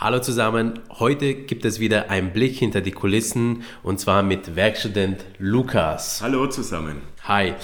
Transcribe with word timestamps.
Hallo 0.00 0.20
zusammen, 0.20 0.78
heute 1.00 1.34
gibt 1.34 1.64
es 1.64 1.80
wieder 1.80 2.08
einen 2.08 2.32
Blick 2.32 2.54
hinter 2.54 2.80
die 2.80 2.92
Kulissen 2.92 3.64
und 3.82 3.98
zwar 3.98 4.22
mit 4.22 4.54
Werkstudent 4.54 5.24
Lukas. 5.40 6.22
Hallo 6.22 6.46
zusammen. 6.46 7.02
Hi. 7.24 7.54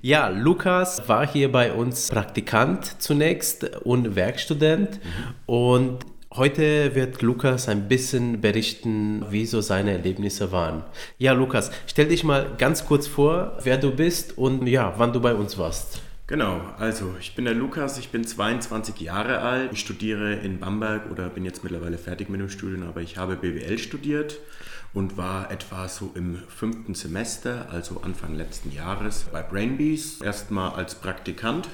Ja, 0.00 0.28
Lukas 0.28 1.08
war 1.08 1.26
hier 1.26 1.50
bei 1.50 1.72
uns 1.72 2.06
Praktikant 2.06 3.02
zunächst 3.02 3.64
und 3.82 4.14
Werkstudent 4.14 5.00
mhm. 5.02 5.34
und 5.52 5.98
Heute 6.32 6.94
wird 6.94 7.22
Lukas 7.22 7.68
ein 7.68 7.88
bisschen 7.88 8.40
berichten, 8.40 9.24
wie 9.30 9.46
so 9.46 9.60
seine 9.60 9.90
Erlebnisse 9.90 10.52
waren. 10.52 10.84
Ja, 11.18 11.32
Lukas, 11.32 11.72
stell 11.88 12.06
dich 12.06 12.22
mal 12.22 12.52
ganz 12.56 12.86
kurz 12.86 13.08
vor, 13.08 13.58
wer 13.64 13.78
du 13.78 13.90
bist 13.90 14.38
und 14.38 14.68
ja, 14.68 14.94
wann 14.96 15.12
du 15.12 15.20
bei 15.20 15.34
uns 15.34 15.58
warst. 15.58 16.00
Genau, 16.30 16.60
also 16.78 17.16
ich 17.18 17.34
bin 17.34 17.44
der 17.44 17.54
Lukas, 17.54 17.98
ich 17.98 18.10
bin 18.10 18.24
22 18.24 19.00
Jahre 19.00 19.40
alt, 19.40 19.72
ich 19.72 19.80
studiere 19.80 20.34
in 20.34 20.60
Bamberg 20.60 21.10
oder 21.10 21.28
bin 21.28 21.44
jetzt 21.44 21.64
mittlerweile 21.64 21.98
fertig 21.98 22.28
mit 22.28 22.40
dem 22.40 22.48
Studium, 22.48 22.84
aber 22.84 23.00
ich 23.00 23.16
habe 23.16 23.34
BWL 23.34 23.78
studiert 23.78 24.38
und 24.94 25.16
war 25.16 25.50
etwa 25.50 25.88
so 25.88 26.12
im 26.14 26.36
fünften 26.46 26.94
Semester, 26.94 27.66
also 27.72 28.02
Anfang 28.02 28.36
letzten 28.36 28.70
Jahres, 28.70 29.24
bei 29.32 29.42
Brainbees, 29.42 30.20
erstmal 30.20 30.70
als 30.74 30.94
Praktikant 30.94 31.68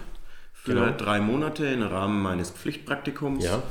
für 0.55 0.73
genau. 0.73 0.97
drei 0.97 1.21
Monate 1.21 1.67
im 1.67 1.83
Rahmen 1.83 2.23
meines 2.23 2.51
Pflichtpraktikums. 2.51 3.45
Ja. 3.45 3.63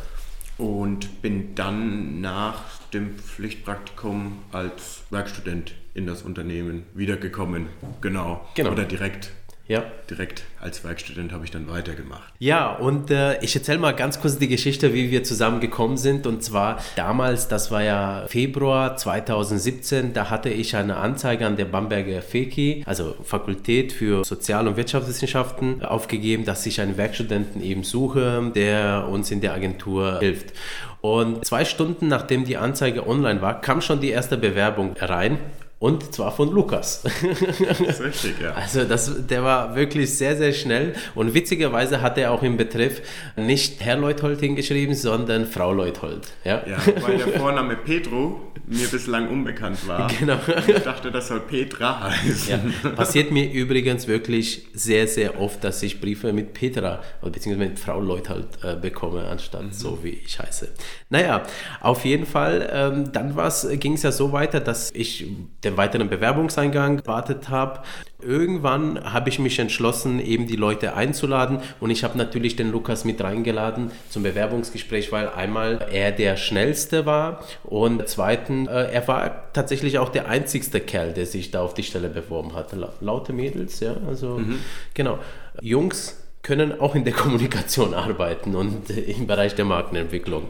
Und 0.59 1.23
bin 1.23 1.55
dann 1.55 2.21
nach 2.21 2.62
dem 2.93 3.17
Pflichtpraktikum 3.17 4.38
als 4.52 5.02
Werkstudent 5.09 5.73
in 5.95 6.05
das 6.05 6.21
Unternehmen 6.21 6.84
wiedergekommen. 6.93 7.70
Genau. 8.02 8.48
genau. 8.54 8.71
Oder 8.71 8.85
direkt 8.85 9.31
ja. 9.67 9.83
Direkt 10.09 10.43
als 10.61 10.83
Werkstudent 10.83 11.31
habe 11.31 11.43
ich 11.43 11.49
dann 11.49 11.67
weitergemacht. 11.67 12.31
Ja, 12.37 12.71
und 12.71 13.09
äh, 13.09 13.41
ich 13.43 13.55
erzähle 13.55 13.79
mal 13.79 13.93
ganz 13.93 14.19
kurz 14.21 14.37
die 14.37 14.47
Geschichte, 14.47 14.93
wie 14.93 15.09
wir 15.09 15.23
zusammengekommen 15.23 15.97
sind. 15.97 16.27
Und 16.27 16.43
zwar 16.43 16.79
damals, 16.95 17.47
das 17.47 17.71
war 17.71 17.81
ja 17.81 18.25
Februar 18.27 18.95
2017, 18.95 20.13
da 20.13 20.29
hatte 20.29 20.49
ich 20.49 20.75
eine 20.75 20.98
Anzeige 20.98 21.48
an 21.48 21.57
der 21.57 21.65
Bamberger 21.65 22.21
FEKI, 22.21 22.84
also 22.85 23.15
Fakultät 23.23 23.91
für 23.91 24.23
Sozial- 24.23 24.67
und 24.67 24.77
Wirtschaftswissenschaften, 24.77 25.84
aufgegeben, 25.84 26.45
dass 26.45 26.65
ich 26.68 26.79
einen 26.79 26.97
Werkstudenten 26.97 27.63
eben 27.63 27.84
suche, 27.84 28.51
der 28.53 29.07
uns 29.09 29.31
in 29.31 29.41
der 29.41 29.53
Agentur 29.53 30.20
hilft. 30.20 30.53
Und 31.01 31.45
zwei 31.45 31.65
Stunden 31.65 32.07
nachdem 32.07 32.45
die 32.45 32.57
Anzeige 32.57 33.07
online 33.07 33.41
war, 33.41 33.62
kam 33.62 33.81
schon 33.81 33.99
die 33.99 34.09
erste 34.09 34.37
Bewerbung 34.37 34.95
rein 34.99 35.40
und 35.85 36.15
zwar 36.15 36.31
von 36.31 36.49
Lukas. 36.49 37.03
Das 37.03 37.79
ist 37.79 38.01
richtig, 38.01 38.41
ja. 38.41 38.53
Also 38.53 38.85
das, 38.85 39.27
der 39.27 39.43
war 39.43 39.75
wirklich 39.75 40.17
sehr, 40.17 40.35
sehr 40.35 40.51
schnell. 40.51 40.95
Und 41.13 41.35
witzigerweise 41.35 42.01
hat 42.01 42.17
er 42.17 42.31
auch 42.31 42.41
im 42.41 42.57
Betreff 42.57 43.03
nicht 43.35 43.81
Herr 43.81 43.95
Leuthold 43.97 44.39
hingeschrieben, 44.39 44.95
sondern 44.95 45.45
Frau 45.45 45.71
Leuthold. 45.71 46.23
Ja, 46.43 46.63
ja 46.67 46.77
weil 47.01 47.17
der 47.17 47.27
Vorname 47.39 47.75
Petro 47.75 48.41
mir 48.67 48.87
bislang 48.87 49.29
unbekannt 49.29 49.87
war. 49.87 50.11
Genau. 50.19 50.39
ich 50.65 50.79
dachte, 50.79 51.11
das 51.11 51.27
soll 51.27 51.41
Petra 51.41 52.09
heißen. 52.09 52.73
Ja, 52.83 52.89
passiert 52.91 53.31
mir 53.31 53.51
übrigens 53.51 54.07
wirklich 54.07 54.67
sehr, 54.73 55.07
sehr 55.07 55.39
oft, 55.39 55.63
dass 55.63 55.83
ich 55.83 55.99
Briefe 55.99 56.31
mit 56.31 56.53
Petra 56.53 57.01
bzw. 57.21 57.55
mit 57.55 57.79
Frau 57.79 57.99
Leuthold 57.99 58.47
äh, 58.63 58.75
bekomme, 58.75 59.27
anstatt 59.27 59.63
mhm. 59.63 59.71
so 59.71 59.99
wie 60.03 60.21
ich 60.25 60.39
heiße. 60.39 60.69
Naja, 61.09 61.43
auf 61.81 62.05
jeden 62.05 62.25
Fall, 62.25 62.69
ähm, 62.71 63.11
dann 63.11 63.35
ging 63.79 63.93
es 63.93 64.03
ja 64.03 64.11
so 64.11 64.31
weiter, 64.31 64.59
dass 64.59 64.91
ich 64.91 65.28
den 65.63 65.75
weiteren 65.78 66.09
Bewerbungseingang 66.09 66.97
gewartet 66.97 67.50
habe. 67.50 67.81
Irgendwann 68.22 69.13
habe 69.13 69.29
ich 69.29 69.40
mich 69.40 69.59
entschlossen, 69.59 70.19
eben 70.19 70.47
die 70.47 70.56
Leute 70.56 70.95
einzuladen 70.95 71.59
und 71.79 71.90
ich 71.90 72.03
habe 72.03 72.18
natürlich 72.18 72.56
den 72.56 72.72
Lukas 72.72 73.06
mit 73.06 73.22
reingeladen 73.23 73.91
zum 74.09 74.23
Bewerbungsgespräch, 74.23 75.12
weil 75.12 75.29
einmal 75.29 75.88
er 75.91 76.12
der 76.12 76.38
schnellste 76.38 77.06
war 77.06 77.44
und 77.63 78.07
zweitens, 78.07 78.68
äh, 78.68 78.91
er 78.91 79.07
war 79.07 79.51
tatsächlich 79.53 80.00
auch 80.00 80.09
der 80.09 80.28
einzigste 80.28 80.79
Kerl, 80.79 81.13
der 81.13 81.25
sich 81.25 81.51
da 81.51 81.62
auf 81.62 81.73
die 81.73 81.84
Stelle 81.84 82.09
beworben 82.09 82.56
hat. 82.56 82.75
Laute 83.01 83.34
Mädels, 83.34 83.79
ja, 83.79 83.96
also 84.07 84.40
mhm. 84.40 84.59
genau. 84.94 85.19
Jungs 85.62 86.22
können 86.42 86.80
auch 86.80 86.96
in 86.96 87.03
der 87.03 87.13
Kommunikation 87.13 87.94
arbeiten 87.96 88.56
und 88.56 88.90
im 88.90 89.28
Bereich 89.28 89.56
der 89.56 89.66
Markenentwicklung. 89.66 90.44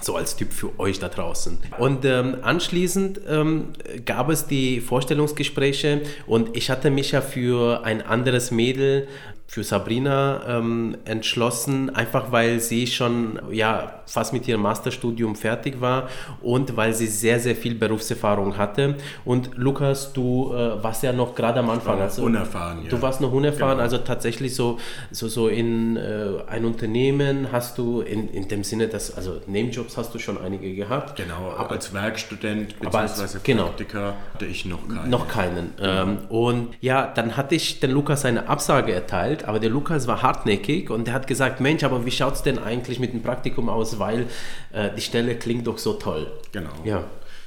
So 0.00 0.16
als 0.16 0.34
Tipp 0.34 0.52
für 0.52 0.78
euch 0.80 0.98
da 0.98 1.08
draußen. 1.08 1.58
Und 1.78 2.04
ähm, 2.04 2.38
anschließend 2.42 3.20
ähm, 3.28 3.68
gab 4.04 4.28
es 4.28 4.46
die 4.46 4.80
Vorstellungsgespräche 4.80 6.02
und 6.26 6.56
ich 6.56 6.68
hatte 6.68 6.90
mich 6.90 7.12
ja 7.12 7.20
für 7.20 7.84
ein 7.84 8.02
anderes 8.02 8.50
Mädel 8.50 9.06
für 9.46 9.62
Sabrina 9.62 10.40
ähm, 10.48 10.96
entschlossen, 11.04 11.94
einfach 11.94 12.32
weil 12.32 12.58
sie 12.58 12.88
schon 12.88 13.38
ja, 13.52 14.00
fast 14.06 14.32
mit 14.32 14.48
ihrem 14.48 14.62
Masterstudium 14.62 15.36
fertig 15.36 15.80
war 15.80 16.08
und 16.42 16.76
weil 16.76 16.92
sie 16.92 17.06
sehr, 17.06 17.38
sehr 17.38 17.54
viel 17.54 17.76
Berufserfahrung 17.76 18.56
hatte. 18.56 18.96
Und 19.24 19.50
Lukas, 19.54 20.12
du 20.12 20.52
äh, 20.52 20.82
warst 20.82 21.04
ja 21.04 21.12
noch 21.12 21.36
gerade 21.36 21.60
am 21.60 21.70
Anfang. 21.70 22.00
Also, 22.00 22.24
unerfahren, 22.24 22.82
ja. 22.82 22.90
Du 22.90 23.00
warst 23.00 23.20
noch 23.20 23.32
unerfahren, 23.32 23.74
genau. 23.74 23.82
also 23.82 23.98
tatsächlich 23.98 24.56
so, 24.56 24.80
so, 25.12 25.28
so 25.28 25.46
in 25.46 25.96
äh, 25.96 26.26
ein 26.48 26.64
Unternehmen 26.64 27.48
hast 27.52 27.78
du 27.78 28.00
in, 28.00 28.28
in 28.30 28.48
dem 28.48 28.64
Sinne, 28.64 28.88
dass, 28.88 29.16
also 29.16 29.40
Nebenjobs 29.46 29.96
hast 29.96 30.12
du 30.14 30.18
schon 30.18 30.36
einige 30.36 30.74
gehabt. 30.74 31.16
Genau, 31.16 31.54
aber 31.56 31.70
als 31.70 31.92
Werkstudent 31.94 32.80
bzw. 32.80 33.38
Genau, 33.44 33.66
Praktiker 33.66 34.14
hatte 34.32 34.46
ich 34.46 34.64
noch 34.64 34.88
keinen. 34.88 35.10
Noch 35.10 35.28
keinen. 35.28 35.74
Ähm, 35.80 36.18
und 36.28 36.74
ja, 36.80 37.06
dann 37.06 37.36
hatte 37.36 37.54
ich 37.54 37.78
den 37.78 37.92
Lukas 37.92 38.24
eine 38.24 38.48
Absage 38.48 38.92
erteilt 38.92 39.43
aber 39.44 39.60
der 39.60 39.70
Lukas 39.70 40.06
war 40.06 40.22
hartnäckig 40.22 40.90
und 40.90 41.06
der 41.06 41.14
hat 41.14 41.26
gesagt, 41.26 41.60
Mensch, 41.60 41.84
aber 41.84 42.04
wie 42.04 42.10
schaut 42.10 42.34
es 42.34 42.42
denn 42.42 42.58
eigentlich 42.58 42.98
mit 42.98 43.12
dem 43.12 43.22
Praktikum 43.22 43.68
aus, 43.68 43.98
weil 43.98 44.26
äh, 44.72 44.90
die 44.96 45.00
Stelle 45.00 45.36
klingt 45.36 45.66
doch 45.66 45.78
so 45.78 45.94
toll. 45.94 46.30
Genau. 46.52 46.72
Ja. 46.84 47.04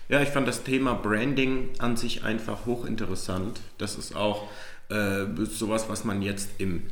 Ja, 0.09 0.22
ich 0.22 0.30
fand 0.30 0.47
das 0.47 0.63
Thema 0.63 0.94
Branding 0.94 1.69
an 1.80 1.97
sich 1.97 2.24
einfach 2.24 2.66
hochinteressant. 2.66 3.59
Das 3.78 3.96
ist 3.96 4.16
auch 4.16 4.47
äh, 4.90 5.25
sowas, 5.44 5.90
was 5.90 6.06
man 6.06 6.22
jetzt 6.22 6.50
im 6.59 6.84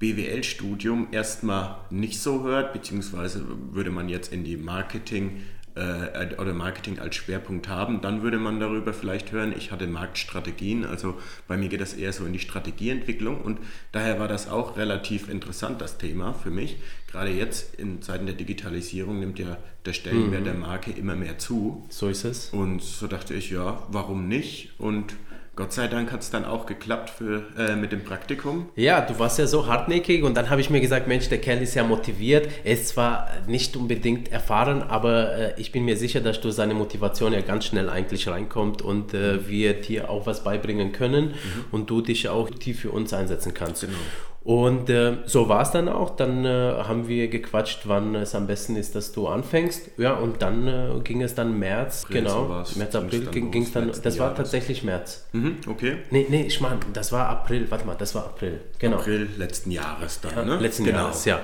BWL-Studium 0.00 1.08
erstmal 1.12 1.76
nicht 1.90 2.20
so 2.20 2.42
hört, 2.42 2.72
beziehungsweise 2.72 3.44
würde 3.70 3.90
man 3.90 4.08
jetzt 4.08 4.32
in 4.32 4.42
die 4.44 4.56
Marketing- 4.56 5.42
äh, 5.74 6.34
oder 6.36 6.54
Marketing 6.54 6.98
als 6.98 7.16
Schwerpunkt 7.16 7.68
haben, 7.68 8.00
dann 8.00 8.22
würde 8.22 8.38
man 8.38 8.60
darüber 8.60 8.92
vielleicht 8.92 9.32
hören, 9.32 9.54
ich 9.56 9.72
hatte 9.72 9.86
Marktstrategien, 9.86 10.84
also 10.84 11.18
bei 11.48 11.56
mir 11.56 11.68
geht 11.68 11.80
das 11.80 11.94
eher 11.94 12.12
so 12.12 12.24
in 12.24 12.32
die 12.32 12.38
Strategieentwicklung 12.38 13.40
und 13.40 13.58
daher 13.92 14.18
war 14.18 14.28
das 14.28 14.48
auch 14.48 14.76
relativ 14.76 15.28
interessant, 15.28 15.80
das 15.80 15.98
Thema 15.98 16.32
für 16.32 16.50
mich. 16.50 16.76
Gerade 17.10 17.30
jetzt 17.30 17.74
in 17.76 18.02
Zeiten 18.02 18.26
der 18.26 18.34
Digitalisierung 18.34 19.20
nimmt 19.20 19.38
ja 19.38 19.56
der 19.84 19.92
Stellenwert 19.92 20.40
mhm. 20.40 20.44
der 20.44 20.54
Marke 20.54 20.90
immer 20.90 21.14
mehr 21.14 21.38
zu. 21.38 21.84
So 21.88 22.08
ist 22.08 22.24
es. 22.24 22.50
Und 22.50 22.82
so 22.82 23.06
dachte 23.06 23.34
ich, 23.34 23.50
ja, 23.50 23.82
warum 23.90 24.28
nicht? 24.28 24.72
Und 24.78 25.14
Gott 25.56 25.72
sei 25.72 25.86
Dank 25.86 26.10
hat 26.10 26.20
es 26.20 26.30
dann 26.30 26.44
auch 26.44 26.66
geklappt 26.66 27.10
für, 27.10 27.44
äh, 27.56 27.76
mit 27.76 27.92
dem 27.92 28.02
Praktikum. 28.02 28.68
Ja, 28.74 29.00
du 29.00 29.18
warst 29.20 29.38
ja 29.38 29.46
so 29.46 29.66
hartnäckig 29.68 30.24
und 30.24 30.36
dann 30.36 30.50
habe 30.50 30.60
ich 30.60 30.68
mir 30.68 30.80
gesagt, 30.80 31.06
Mensch, 31.06 31.28
der 31.28 31.38
Kerl 31.38 31.62
ist 31.62 31.74
ja 31.74 31.84
motiviert. 31.84 32.48
Er 32.64 32.72
ist 32.72 32.88
zwar 32.88 33.28
nicht 33.46 33.76
unbedingt 33.76 34.32
erfahren, 34.32 34.82
aber 34.82 35.36
äh, 35.36 35.60
ich 35.60 35.70
bin 35.70 35.84
mir 35.84 35.96
sicher, 35.96 36.20
dass 36.20 36.40
durch 36.40 36.56
seine 36.56 36.74
Motivation 36.74 37.32
ja 37.32 37.40
ganz 37.40 37.66
schnell 37.66 37.88
eigentlich 37.88 38.26
reinkommt 38.26 38.82
und 38.82 39.14
äh, 39.14 39.48
wir 39.48 39.74
dir 39.74 40.10
auch 40.10 40.26
was 40.26 40.42
beibringen 40.42 40.90
können 40.90 41.26
mhm. 41.26 41.64
und 41.70 41.88
du 41.88 42.00
dich 42.00 42.28
auch 42.28 42.50
tief 42.50 42.80
für 42.80 42.90
uns 42.90 43.12
einsetzen 43.12 43.54
kannst. 43.54 43.82
Genau. 43.82 43.94
Und 44.44 44.90
äh, 44.90 45.16
so 45.24 45.48
war 45.48 45.62
es 45.62 45.70
dann 45.70 45.88
auch. 45.88 46.10
Dann 46.10 46.44
äh, 46.44 46.48
haben 46.86 47.08
wir 47.08 47.28
gequatscht, 47.28 47.88
wann 47.88 48.14
es 48.14 48.34
am 48.34 48.46
besten 48.46 48.76
ist, 48.76 48.94
dass 48.94 49.12
du 49.12 49.26
anfängst. 49.26 49.92
Ja, 49.96 50.14
und 50.14 50.42
dann 50.42 50.68
äh, 50.68 51.00
ging 51.02 51.22
es 51.22 51.34
dann 51.34 51.58
März, 51.58 52.04
April, 52.04 52.22
genau. 52.22 52.64
So 52.64 52.78
März, 52.78 52.94
April 52.94 53.26
ging 53.26 53.62
es 53.62 53.72
dann. 53.72 53.90
Das 54.02 54.18
war 54.18 54.34
tatsächlich 54.34 54.84
März. 54.84 55.26
Mhm, 55.32 55.56
okay. 55.66 55.96
Nee, 56.10 56.26
nee, 56.28 56.44
ich 56.46 56.60
meine, 56.60 56.80
das 56.92 57.10
war 57.10 57.28
April. 57.28 57.70
Warte 57.70 57.86
mal, 57.86 57.94
das 57.94 58.14
war 58.14 58.26
April. 58.26 58.60
Genau. 58.78 58.98
April 58.98 59.28
letzten 59.38 59.70
Jahres 59.70 60.20
dann, 60.20 60.34
ja, 60.36 60.44
ne? 60.44 60.58
Letzten 60.58 60.84
genau. 60.84 60.98
Jahres, 60.98 61.24
ja. 61.24 61.40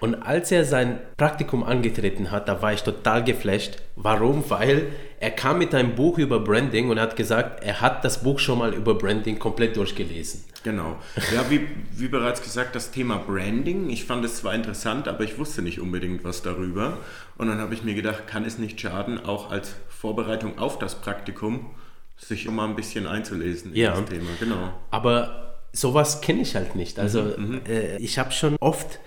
Und 0.00 0.14
als 0.14 0.50
er 0.50 0.64
sein 0.64 1.00
Praktikum 1.18 1.62
angetreten 1.62 2.30
hat, 2.30 2.48
da 2.48 2.62
war 2.62 2.72
ich 2.72 2.82
total 2.82 3.24
geflasht. 3.24 3.82
Warum? 4.00 4.48
Weil 4.48 4.86
er 5.18 5.32
kam 5.32 5.58
mit 5.58 5.74
einem 5.74 5.96
Buch 5.96 6.18
über 6.18 6.38
Branding 6.38 6.88
und 6.90 7.00
hat 7.00 7.16
gesagt, 7.16 7.64
er 7.64 7.80
hat 7.80 8.04
das 8.04 8.22
Buch 8.22 8.38
schon 8.38 8.58
mal 8.58 8.72
über 8.72 8.94
Branding 8.94 9.38
komplett 9.38 9.76
durchgelesen. 9.76 10.44
Genau. 10.62 10.96
Ja, 11.34 11.50
wie, 11.50 11.66
wie 11.96 12.08
bereits 12.08 12.40
gesagt, 12.40 12.76
das 12.76 12.92
Thema 12.92 13.16
Branding, 13.16 13.90
ich 13.90 14.04
fand 14.04 14.24
es 14.24 14.36
zwar 14.36 14.54
interessant, 14.54 15.08
aber 15.08 15.24
ich 15.24 15.38
wusste 15.38 15.62
nicht 15.62 15.80
unbedingt 15.80 16.22
was 16.22 16.42
darüber. 16.42 16.98
Und 17.36 17.48
dann 17.48 17.58
habe 17.58 17.74
ich 17.74 17.82
mir 17.82 17.94
gedacht, 17.94 18.26
kann 18.28 18.44
es 18.44 18.58
nicht 18.58 18.80
schaden, 18.80 19.24
auch 19.24 19.50
als 19.50 19.74
Vorbereitung 19.88 20.58
auf 20.58 20.78
das 20.78 20.96
Praktikum, 21.00 21.70
sich 22.16 22.46
um 22.46 22.56
mal 22.56 22.68
ein 22.68 22.76
bisschen 22.76 23.06
einzulesen 23.06 23.72
in 23.72 23.80
ja, 23.80 23.90
das 23.90 24.10
Thema. 24.10 24.30
Genau. 24.38 24.72
Aber 24.90 25.56
sowas 25.72 26.20
kenne 26.20 26.42
ich 26.42 26.54
halt 26.54 26.76
nicht. 26.76 26.98
Also 27.00 27.22
mhm, 27.22 27.46
mhm. 27.46 27.60
äh, 27.68 27.96
ich 27.96 28.18
habe 28.18 28.30
schon 28.30 28.56
oft 28.60 29.00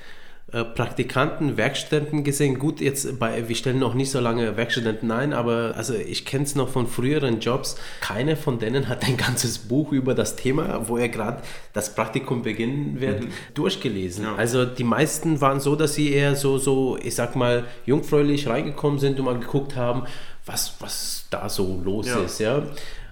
Praktikanten, 0.51 1.55
Werkstudenten 1.55 2.25
gesehen. 2.25 2.59
Gut, 2.59 2.81
jetzt 2.81 3.19
bei, 3.19 3.47
wir 3.47 3.55
stellen 3.55 3.79
noch 3.79 3.93
nicht 3.93 4.11
so 4.11 4.19
lange 4.19 4.57
Werkstudenten 4.57 5.09
ein, 5.09 5.31
aber 5.31 5.75
also 5.77 5.93
ich 5.93 6.25
kenne 6.25 6.43
es 6.43 6.55
noch 6.55 6.67
von 6.67 6.87
früheren 6.87 7.39
Jobs. 7.39 7.77
Keiner 8.01 8.35
von 8.35 8.59
denen 8.59 8.89
hat 8.89 9.05
ein 9.07 9.15
ganzes 9.25 9.59
Buch 9.59 9.93
über 9.93 10.13
das 10.13 10.35
Thema, 10.35 10.89
wo 10.89 10.97
er 10.97 11.07
gerade 11.07 11.41
das 11.71 11.95
Praktikum 11.95 12.41
beginnen 12.41 12.99
wird, 12.99 13.21
mhm. 13.21 13.29
durchgelesen. 13.53 14.25
Ja. 14.25 14.35
Also 14.35 14.65
die 14.65 14.83
meisten 14.83 15.39
waren 15.39 15.61
so, 15.61 15.77
dass 15.77 15.95
sie 15.95 16.11
eher 16.11 16.35
so, 16.35 16.57
so, 16.57 16.97
ich 17.01 17.15
sag 17.15 17.37
mal, 17.37 17.63
jungfräulich 17.85 18.49
reingekommen 18.49 18.99
sind 18.99 19.19
und 19.19 19.25
mal 19.25 19.39
geguckt 19.39 19.77
haben, 19.77 20.03
was, 20.45 20.75
was 20.79 21.25
da 21.29 21.49
so 21.49 21.81
los 21.83 22.07
ja. 22.07 22.19
ist. 22.19 22.39
Ja. 22.39 22.63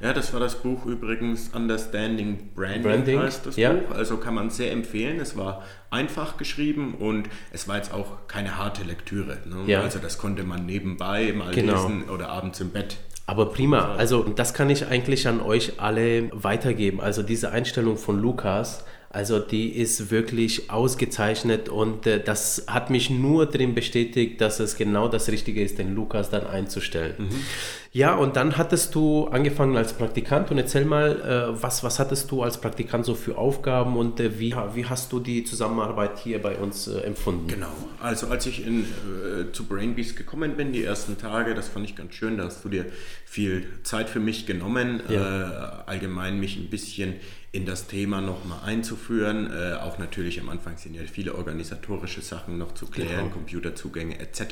ja, 0.02 0.14
das 0.14 0.34
war 0.34 0.40
das 0.40 0.56
Buch 0.56 0.86
übrigens 0.86 1.50
Understanding 1.50 2.50
Branding, 2.56 2.82
Branding 2.82 3.20
heißt 3.20 3.46
das 3.46 3.56
ja. 3.56 3.74
Buch. 3.74 3.96
Also 3.96 4.18
kann 4.18 4.34
man 4.34 4.50
sehr 4.50 4.72
empfehlen. 4.72 5.20
Es 5.20 5.38
war 5.38 5.64
einfach 5.92 6.38
geschrieben 6.38 6.96
und 6.96 7.30
es 7.52 7.68
war 7.68 7.78
jetzt 7.78 7.94
auch 7.94 8.28
keine 8.28 8.58
harte 8.58 8.84
Lektüre. 8.84 9.38
Ne? 9.46 9.64
Ja. 9.68 9.82
Also 9.82 10.00
das 10.00 10.18
konnte 10.18 10.44
man 10.44 10.66
nebenbei 10.66 11.32
mal 11.34 11.54
genau. 11.54 11.74
lesen 11.74 12.10
oder 12.10 12.30
abends 12.30 12.60
im 12.62 12.72
Bett. 12.72 12.98
Aber 13.28 13.52
prima, 13.52 13.94
also 13.94 14.24
das 14.24 14.56
kann 14.56 14.72
ich 14.72 14.88
eigentlich 14.88 15.28
an 15.28 15.40
euch 15.40 15.80
alle 15.80 16.32
weitergeben. 16.34 17.00
Also 17.00 17.22
diese 17.22 17.52
Einstellung 17.52 17.98
von 17.98 18.20
Lukas, 18.20 18.86
also 19.12 19.40
die 19.40 19.70
ist 19.70 20.12
wirklich 20.12 20.70
ausgezeichnet 20.70 21.68
und 21.68 22.06
äh, 22.06 22.24
das 22.24 22.66
hat 22.68 22.92
mich 22.92 23.10
nur 23.10 23.48
drin 23.48 23.74
bestätigt, 23.74 24.40
dass 24.40 24.60
es 24.60 24.78
genau 24.78 25.08
das 25.08 25.30
Richtige 25.30 25.64
ist, 25.64 25.80
den 25.80 25.96
Lukas 25.96 26.30
dann 26.30 26.46
einzustellen. 26.46 27.16
Mhm. 27.18 27.46
Ja, 27.92 28.14
und 28.14 28.36
dann 28.36 28.58
hattest 28.58 28.94
du 28.94 29.28
angefangen 29.28 29.76
als 29.76 29.94
Praktikant 29.94 30.52
und 30.52 30.60
erzähl 30.60 30.86
mal, 30.86 31.22
äh, 31.56 31.62
was, 31.62 31.84
was 31.84 31.98
hattest 31.98 32.30
du 32.30 32.44
als 32.44 32.62
Praktikant 32.62 33.04
so 33.04 33.16
für 33.16 33.38
Aufgaben 33.38 33.98
und 33.98 34.20
äh, 34.20 34.40
wie, 34.40 34.56
wie 34.76 34.86
hast 34.86 35.12
du 35.12 35.20
die 35.20 35.44
Zusammenarbeit 35.44 36.20
hier 36.20 36.40
bei 36.40 36.56
uns 36.56 36.88
äh, 36.88 37.00
empfunden? 37.00 37.48
Genau, 37.48 37.72
also 38.00 38.28
als 38.28 38.46
ich 38.46 38.66
in, 38.66 38.82
äh, 38.82 39.52
zu 39.54 39.66
Brainbees 39.66 40.16
gekommen 40.16 40.56
bin, 40.56 40.72
die 40.72 40.84
ersten 40.84 41.18
Tage, 41.18 41.56
das 41.56 41.68
fand 41.68 41.86
ich 41.86 41.96
ganz 41.96 42.14
schön, 42.14 42.38
da 42.38 42.46
hast 42.46 42.64
du 42.64 42.70
dir 42.70 42.86
viel 43.26 43.68
Zeit 43.84 44.10
für 44.10 44.20
mich 44.20 44.46
genommen, 44.46 45.02
ja. 45.10 45.80
Äh, 45.80 45.84
allgemein 45.88 46.40
mich 46.40 46.58
ein 46.58 46.70
bisschen 46.70 47.16
in 47.52 47.66
das 47.66 47.88
Thema 47.88 48.22
nochmal 48.22 48.60
einzuführen. 48.64 49.52
Äh, 49.52 49.74
auch 49.74 49.98
natürlich 49.98 50.40
am 50.40 50.50
Anfang 50.50 50.78
sind 50.78 50.94
ja 50.94 51.02
viele 51.12 51.34
organisatorische 51.34 52.22
Sachen 52.22 52.60
noch 52.60 52.76
zu 52.76 52.86
klären, 52.86 53.26
genau. 53.26 53.30
Computerzugänge 53.30 54.20
etc. 54.20 54.44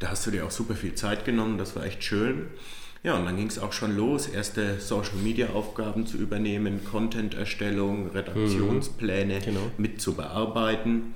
Da 0.00 0.08
hast 0.08 0.26
du 0.26 0.32
dir 0.32 0.44
auch 0.44 0.50
super 0.50 0.74
viel 0.74 0.94
Zeit 0.94 1.24
genommen, 1.24 1.58
das 1.58 1.76
war 1.76 1.84
echt 1.84 2.02
schön. 2.02 2.47
Ja, 3.04 3.16
und 3.16 3.26
dann 3.26 3.36
ging 3.36 3.46
es 3.46 3.58
auch 3.58 3.72
schon 3.72 3.96
los, 3.96 4.26
erste 4.26 4.80
Social-Media-Aufgaben 4.80 6.06
zu 6.06 6.16
übernehmen, 6.16 6.84
Content-Erstellung, 6.84 8.10
Redaktionspläne 8.10 9.36
mhm. 9.36 9.44
genau. 9.44 9.70
mit 9.78 10.00
zu 10.00 10.14
bearbeiten. 10.14 11.14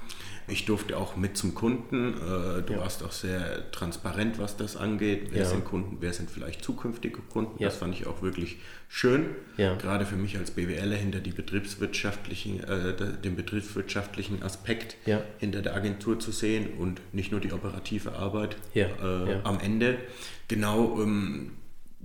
Ich 0.53 0.67
durfte 0.67 0.99
auch 0.99 1.17
mit 1.17 1.37
zum 1.37 1.55
Kunden. 1.55 2.15
Äh, 2.15 2.63
du 2.63 2.75
ja. 2.75 2.81
warst 2.81 3.03
auch 3.03 3.13
sehr 3.13 3.71
transparent, 3.73 4.39
was 4.39 4.57
das 4.57 4.77
angeht. 4.77 5.29
Wer 5.31 5.43
ja. 5.43 5.49
sind 5.49 5.65
Kunden, 5.65 5.97
wer 6.01 6.13
sind 6.13 6.31
vielleicht 6.31 6.63
zukünftige 6.63 7.21
Kunden? 7.31 7.55
Ja. 7.59 7.69
Das 7.69 7.79
fand 7.79 7.95
ich 7.95 8.07
auch 8.07 8.23
wirklich 8.23 8.59
schön. 8.89 9.27
Gerade 9.57 10.05
für 10.05 10.17
mich 10.17 10.37
als 10.37 10.51
BWLer 10.51 10.97
hinter 10.97 11.21
die 11.21 11.33
betriebswirtschaftlichen, 11.33 12.63
äh, 12.65 12.95
den 13.25 13.35
betriebswirtschaftlichen 13.35 14.43
Aspekt 14.43 14.97
hinter 15.39 15.63
der 15.63 15.75
Agentur 15.75 16.21
zu 16.21 16.31
sehen 16.31 16.75
und 16.79 17.01
nicht 17.13 17.33
nur 17.33 17.41
die 17.41 17.53
operative 17.53 18.13
Arbeit 18.13 18.57
äh, 18.75 18.87
am 19.45 19.59
Ende. 19.59 19.99
Genau. 20.49 21.01
Ähm, 21.01 21.53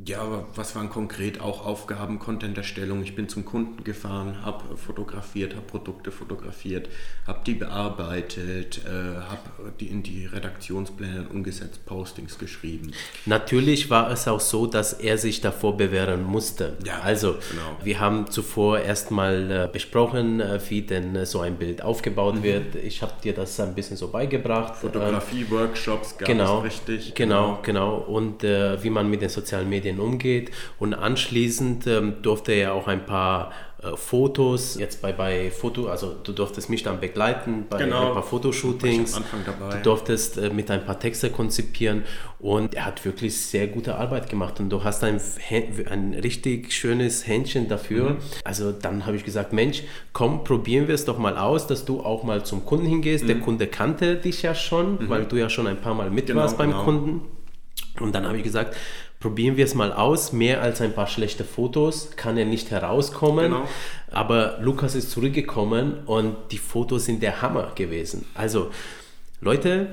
ja, 0.06 0.46
was 0.56 0.76
waren 0.76 0.90
konkret 0.90 1.42
auch 1.42 1.66
Aufgaben, 1.66 2.20
Content-Erstellung? 2.20 3.02
Ich 3.02 3.16
bin 3.16 3.30
zum 3.30 3.46
Kunden 3.46 3.84
gefahren, 3.84 4.46
habe 4.46 4.78
fotografiert, 4.78 5.56
habe 5.56 5.66
Produkte 5.66 6.12
fotografiert, 6.12 6.88
habe 7.26 7.40
die 7.46 7.56
bearbeitet, 7.56 8.82
äh, 8.86 8.90
habe 8.90 9.74
die 9.80 9.88
in 9.88 10.04
die 10.04 10.28
Redaktionspläne 10.28 11.28
umgesetzt, 11.34 11.84
Postings 11.88 12.38
geschrieben. 12.38 12.92
Natürlich 13.26 13.90
war 13.90 14.12
es 14.12 14.28
auch 14.28 14.40
so, 14.40 14.68
dass 14.68 14.94
er 14.94 15.18
sich 15.18 15.42
davor 15.42 15.76
bewähren 15.76 16.24
musste. 16.24 16.78
Ja, 16.86 17.00
also 17.00 17.32
genau. 17.50 17.78
wir 17.84 18.00
haben 18.00 18.30
zuvor 18.30 18.80
erstmal 18.80 19.52
äh, 19.52 19.70
besprochen, 19.72 20.40
äh, 20.40 20.60
wie 20.70 20.84
denn 20.84 21.16
äh, 21.16 21.26
so 21.26 21.40
ein 21.40 21.56
Bild 21.56 21.82
aufgebaut 21.82 22.36
mhm. 22.36 22.44
wird. 22.44 22.76
Ich 22.76 23.02
habe 23.02 23.14
dir 23.24 23.34
das 23.34 23.60
ein 23.60 23.74
bisschen 23.74 23.98
so 23.98 24.10
beigebracht. 24.10 24.76
Fotografie-Workshops 24.76 26.20
gab 26.20 26.28
genau, 26.28 26.60
es 26.60 26.66
richtig. 26.66 27.16
Genau, 27.16 27.60
genau. 27.64 27.96
genau. 27.98 27.98
Und 27.98 28.44
äh, 28.44 28.82
wie 28.84 28.92
man 28.92 29.10
mit 29.10 29.24
den 29.24 29.30
sozialen 29.30 29.68
Medien 29.68 29.87
Medien 29.88 30.00
umgeht. 30.00 30.52
Und 30.80 30.94
anschließend 30.94 31.88
ähm, 31.88 32.16
durfte 32.22 32.52
er 32.52 32.74
auch 32.74 32.88
ein 32.88 33.06
paar 33.06 33.52
äh, 33.82 33.96
Fotos, 33.96 34.76
jetzt 34.80 35.02
bei, 35.02 35.12
bei 35.14 35.52
Foto, 35.52 35.88
also 35.88 36.16
du 36.24 36.34
durftest 36.34 36.70
mich 36.70 36.84
dann 36.84 37.00
begleiten 37.00 37.66
bei 37.70 37.78
genau. 37.78 38.08
ein 38.08 38.14
paar 38.14 38.24
Fotoshootings. 38.24 39.20
Du 39.46 39.78
durftest 39.84 40.38
äh, 40.38 40.50
mit 40.50 40.70
ein 40.72 40.86
paar 40.86 41.00
Texte 41.00 41.30
konzipieren 41.30 42.04
und 42.40 42.74
er 42.74 42.86
hat 42.86 43.06
wirklich 43.06 43.40
sehr 43.40 43.68
gute 43.68 43.96
Arbeit 43.96 44.30
gemacht 44.30 44.60
und 44.60 44.70
du 44.70 44.84
hast 44.84 45.04
ein, 45.04 45.20
ein 45.90 46.14
richtig 46.16 46.74
schönes 46.74 47.28
Händchen 47.28 47.68
dafür. 47.68 48.12
Mhm. 48.12 48.18
Also 48.44 48.72
dann 48.72 49.06
habe 49.06 49.16
ich 49.16 49.24
gesagt, 49.24 49.54
Mensch, 49.54 49.84
komm, 50.12 50.44
probieren 50.44 50.88
wir 50.88 50.96
es 50.96 51.06
doch 51.06 51.20
mal 51.20 51.38
aus, 51.38 51.68
dass 51.68 51.86
du 51.86 52.02
auch 52.02 52.24
mal 52.24 52.44
zum 52.44 52.66
Kunden 52.66 52.88
hingehst. 52.88 53.24
Mhm. 53.24 53.28
Der 53.28 53.40
Kunde 53.40 53.68
kannte 53.68 54.16
dich 54.16 54.42
ja 54.42 54.56
schon, 54.56 54.94
mhm. 54.94 55.10
weil 55.10 55.26
du 55.26 55.36
ja 55.36 55.50
schon 55.50 55.68
ein 55.68 55.78
paar 55.78 55.94
Mal 55.94 56.10
mit 56.10 56.28
genau, 56.28 56.42
warst 56.42 56.58
beim 56.58 56.72
genau. 56.72 56.84
Kunden. 56.84 57.22
Und 58.00 58.14
dann 58.14 58.26
habe 58.26 58.38
ich 58.38 58.44
gesagt, 58.44 58.76
probieren 59.20 59.58
wir 59.58 59.66
es 59.66 59.76
mal 59.76 59.92
aus. 59.92 60.34
Mehr 60.34 60.62
als 60.62 60.82
ein 60.82 60.94
paar 60.94 61.08
schlechte 61.08 61.44
Fotos 61.44 62.12
kann 62.16 62.38
er 62.38 62.46
nicht 62.46 62.72
herauskommen. 62.72 63.52
Genau. 63.52 63.68
Aber 64.12 64.58
Lukas 64.62 64.96
ist 64.96 65.12
zurückgekommen 65.12 66.06
und 66.06 66.36
die 66.52 66.58
Fotos 66.58 67.06
sind 67.06 67.24
der 67.24 67.42
Hammer 67.42 67.72
gewesen. 67.76 68.26
Also 68.34 68.72
Leute, 69.42 69.88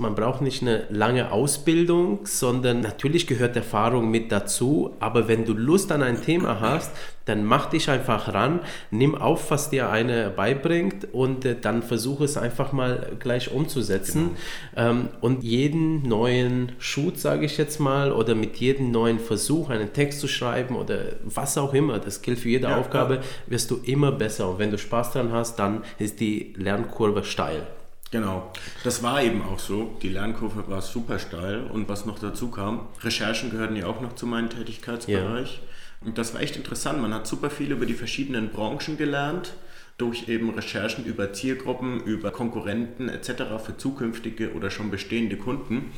man 0.00 0.14
braucht 0.14 0.40
nicht 0.40 0.62
eine 0.62 0.84
lange 0.88 1.30
Ausbildung, 1.30 2.20
sondern 2.24 2.80
natürlich 2.80 3.26
gehört 3.26 3.54
Erfahrung 3.54 4.10
mit 4.10 4.32
dazu. 4.32 4.96
Aber 4.98 5.28
wenn 5.28 5.44
du 5.44 5.52
Lust 5.52 5.92
an 5.92 6.02
ein 6.02 6.22
Thema 6.22 6.60
hast, 6.60 6.92
dann 7.26 7.44
mach 7.44 7.66
dich 7.66 7.88
einfach 7.88 8.32
ran, 8.32 8.60
nimm 8.90 9.14
auf, 9.14 9.50
was 9.50 9.70
dir 9.70 9.90
eine 9.90 10.30
beibringt 10.30 11.06
und 11.12 11.44
äh, 11.44 11.54
dann 11.60 11.82
versuche 11.82 12.24
es 12.24 12.36
einfach 12.36 12.72
mal 12.72 13.12
gleich 13.20 13.52
umzusetzen. 13.52 14.30
Genau. 14.74 14.90
Ähm, 14.90 15.08
und 15.20 15.44
jeden 15.44 16.08
neuen 16.08 16.72
Shoot, 16.78 17.18
sage 17.18 17.44
ich 17.44 17.56
jetzt 17.56 17.78
mal, 17.78 18.10
oder 18.10 18.34
mit 18.34 18.56
jedem 18.56 18.90
neuen 18.90 19.20
Versuch, 19.20 19.70
einen 19.70 19.92
Text 19.92 20.20
zu 20.20 20.28
schreiben 20.28 20.74
oder 20.74 20.98
was 21.22 21.56
auch 21.56 21.74
immer, 21.74 21.98
das 21.98 22.22
gilt 22.22 22.38
für 22.38 22.48
jede 22.48 22.68
ja, 22.68 22.76
Aufgabe, 22.78 23.20
wirst 23.46 23.70
du 23.70 23.76
immer 23.84 24.10
besser. 24.10 24.50
Und 24.50 24.58
wenn 24.58 24.70
du 24.70 24.78
Spaß 24.78 25.12
dran 25.12 25.30
hast, 25.30 25.58
dann 25.58 25.82
ist 25.98 26.20
die 26.20 26.54
Lernkurve 26.56 27.22
steil. 27.22 27.66
Genau, 28.10 28.52
das 28.82 29.02
war 29.04 29.22
eben 29.22 29.42
auch 29.42 29.60
so. 29.60 29.96
Die 30.02 30.08
Lernkurve 30.08 30.68
war 30.68 30.82
super 30.82 31.18
steil 31.18 31.64
und 31.64 31.88
was 31.88 32.06
noch 32.06 32.18
dazu 32.18 32.50
kam, 32.50 32.88
Recherchen 33.02 33.50
gehörten 33.50 33.76
ja 33.76 33.86
auch 33.86 34.00
noch 34.00 34.16
zu 34.16 34.26
meinem 34.26 34.50
Tätigkeitsbereich. 34.50 35.60
Ja. 35.62 36.06
Und 36.06 36.18
das 36.18 36.34
war 36.34 36.40
echt 36.40 36.56
interessant. 36.56 37.00
Man 37.00 37.14
hat 37.14 37.26
super 37.26 37.50
viel 37.50 37.70
über 37.70 37.86
die 37.86 37.94
verschiedenen 37.94 38.50
Branchen 38.50 38.96
gelernt, 38.96 39.54
durch 39.96 40.28
eben 40.28 40.50
Recherchen 40.50 41.04
über 41.04 41.32
Zielgruppen, 41.32 42.02
über 42.02 42.30
Konkurrenten 42.30 43.08
etc. 43.08 43.62
für 43.64 43.76
zukünftige 43.76 44.54
oder 44.54 44.70
schon 44.70 44.90
bestehende 44.90 45.36
Kunden. 45.36 45.92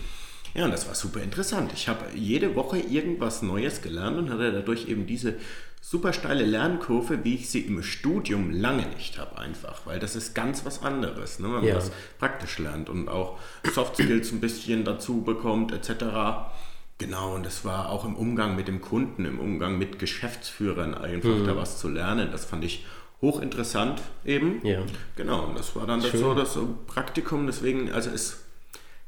Ja, 0.54 0.66
und 0.66 0.72
das 0.72 0.86
war 0.86 0.94
super 0.94 1.22
interessant. 1.22 1.72
Ich 1.72 1.88
habe 1.88 2.04
jede 2.14 2.54
Woche 2.56 2.78
irgendwas 2.78 3.40
Neues 3.40 3.80
gelernt 3.80 4.18
und 4.18 4.28
hatte 4.28 4.52
dadurch 4.52 4.88
eben 4.88 5.06
diese 5.06 5.36
super 5.82 6.12
steile 6.12 6.44
Lernkurve, 6.46 7.24
wie 7.24 7.34
ich 7.34 7.50
sie 7.50 7.60
im 7.60 7.82
Studium 7.82 8.50
lange 8.50 8.86
nicht 8.86 9.18
habe, 9.18 9.36
einfach, 9.36 9.84
weil 9.84 9.98
das 9.98 10.14
ist 10.14 10.34
ganz 10.34 10.64
was 10.64 10.82
anderes, 10.82 11.40
ne, 11.40 11.46
wenn 11.46 11.54
man 11.54 11.64
ja. 11.64 11.74
das 11.74 11.90
praktisch 12.18 12.58
lernt 12.58 12.88
und 12.88 13.08
auch 13.08 13.38
Soft 13.74 13.96
Skills 13.96 14.32
ein 14.32 14.40
bisschen 14.40 14.84
dazu 14.84 15.22
bekommt, 15.22 15.72
etc. 15.72 16.04
Genau, 16.98 17.34
und 17.34 17.44
das 17.44 17.64
war 17.64 17.90
auch 17.90 18.04
im 18.04 18.14
Umgang 18.14 18.54
mit 18.54 18.68
dem 18.68 18.80
Kunden, 18.80 19.24
im 19.24 19.40
Umgang 19.40 19.76
mit 19.76 19.98
Geschäftsführern 19.98 20.94
einfach 20.94 21.30
mhm. 21.30 21.46
da 21.46 21.56
was 21.56 21.78
zu 21.78 21.88
lernen. 21.88 22.30
Das 22.30 22.44
fand 22.44 22.64
ich 22.64 22.86
hochinteressant 23.20 24.00
eben. 24.24 24.64
Ja. 24.64 24.82
Genau, 25.16 25.46
und 25.46 25.58
das 25.58 25.74
war 25.74 25.86
dann 25.86 26.00
das 26.00 26.12
so 26.12 26.32
das 26.34 26.56
Praktikum, 26.86 27.46
deswegen, 27.46 27.90
also 27.90 28.08
es 28.10 28.44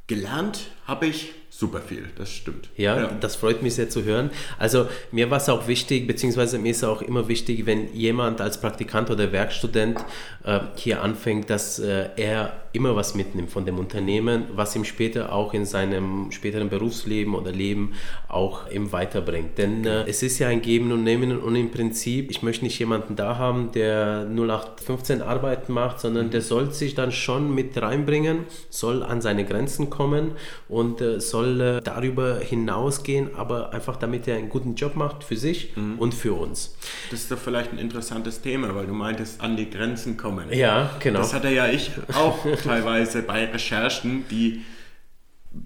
gelernt 0.09 0.73
habe 0.87 1.07
ich 1.07 1.35
super 1.57 1.81
viel, 1.81 2.09
das 2.17 2.31
stimmt. 2.33 2.69
Ja, 2.77 2.99
ja, 2.99 3.11
das 3.21 3.37
freut 3.37 3.63
mich 3.63 3.75
sehr 3.75 3.89
zu 3.89 4.03
hören. 4.03 4.31
Also 4.59 4.89
mir 5.13 5.31
war 5.31 5.37
es 5.37 5.49
auch 5.49 5.69
wichtig, 5.69 6.07
beziehungsweise 6.07 6.59
mir 6.59 6.73
ist 6.73 6.83
auch 6.83 7.01
immer 7.01 7.29
wichtig, 7.29 7.65
wenn 7.65 7.95
jemand 7.95 8.41
als 8.41 8.61
Praktikant 8.61 9.09
oder 9.09 9.31
Werkstudent 9.31 10.05
äh, 10.43 10.61
hier 10.75 11.01
anfängt, 11.01 11.51
dass 11.51 11.79
äh, 11.79 12.09
er 12.17 12.65
immer 12.75 12.97
was 12.97 13.15
mitnimmt 13.15 13.51
von 13.51 13.65
dem 13.65 13.79
Unternehmen, 13.79 14.47
was 14.53 14.75
ihm 14.75 14.85
später 14.85 15.33
auch 15.33 15.55
in 15.55 15.65
seinem 15.65 16.33
späteren 16.33 16.69
Berufsleben 16.69 17.37
oder 17.37 17.53
Leben 17.53 17.93
auch 18.27 18.69
ihm 18.69 18.91
weiterbringt. 18.91 19.57
Denn 19.57 19.87
äh, 19.87 20.03
es 20.09 20.25
ist 20.25 20.41
ja 20.41 20.49
ein 20.49 20.61
Geben 20.61 20.91
und 20.91 21.05
Nehmen 21.05 21.39
und 21.39 21.55
im 21.55 21.71
Prinzip, 21.71 22.33
ich 22.33 22.43
möchte 22.43 22.65
nicht 22.65 22.79
jemanden 22.81 23.15
da 23.15 23.39
haben, 23.39 23.71
der 23.73 24.27
0815 24.29 25.23
Arbeit 25.23 25.69
macht, 25.69 26.01
sondern 26.01 26.31
der 26.31 26.41
soll 26.41 26.73
sich 26.73 26.97
dann 26.97 27.13
schon 27.13 27.55
mit 27.55 27.81
reinbringen, 27.81 28.41
soll 28.71 29.05
an 29.05 29.21
seine 29.21 29.45
Grenzen 29.45 29.89
kommen 29.89 30.33
und 30.69 31.01
äh, 31.01 31.21
soll 31.21 31.44
soll 31.45 31.81
darüber 31.83 32.39
hinausgehen, 32.39 33.35
aber 33.37 33.73
einfach 33.73 33.97
damit 33.97 34.27
er 34.29 34.37
einen 34.37 34.49
guten 34.49 34.75
Job 34.75 34.97
macht 34.97 35.25
für 35.25 35.37
sich 35.37 35.77
mhm. 35.77 35.99
und 35.99 36.15
für 36.15 36.35
uns. 36.35 36.77
Das 37.11 37.21
ist 37.21 37.31
doch 37.31 37.39
vielleicht 37.39 37.73
ein 37.73 37.79
interessantes 37.79 38.41
Thema, 38.41 38.75
weil 38.75 38.87
du 38.87 38.95
meintest, 38.95 39.41
an 39.41 39.57
die 39.57 39.69
Grenzen 39.71 40.17
kommen. 40.17 40.53
Ja, 40.53 40.91
genau. 41.01 41.21
Das 41.21 41.35
hatte 41.35 41.51
ja 41.51 41.67
ich 41.69 41.91
auch 42.15 42.39
teilweise 42.65 43.23
bei 43.23 43.45
Recherchen, 43.47 44.25
die 44.31 44.63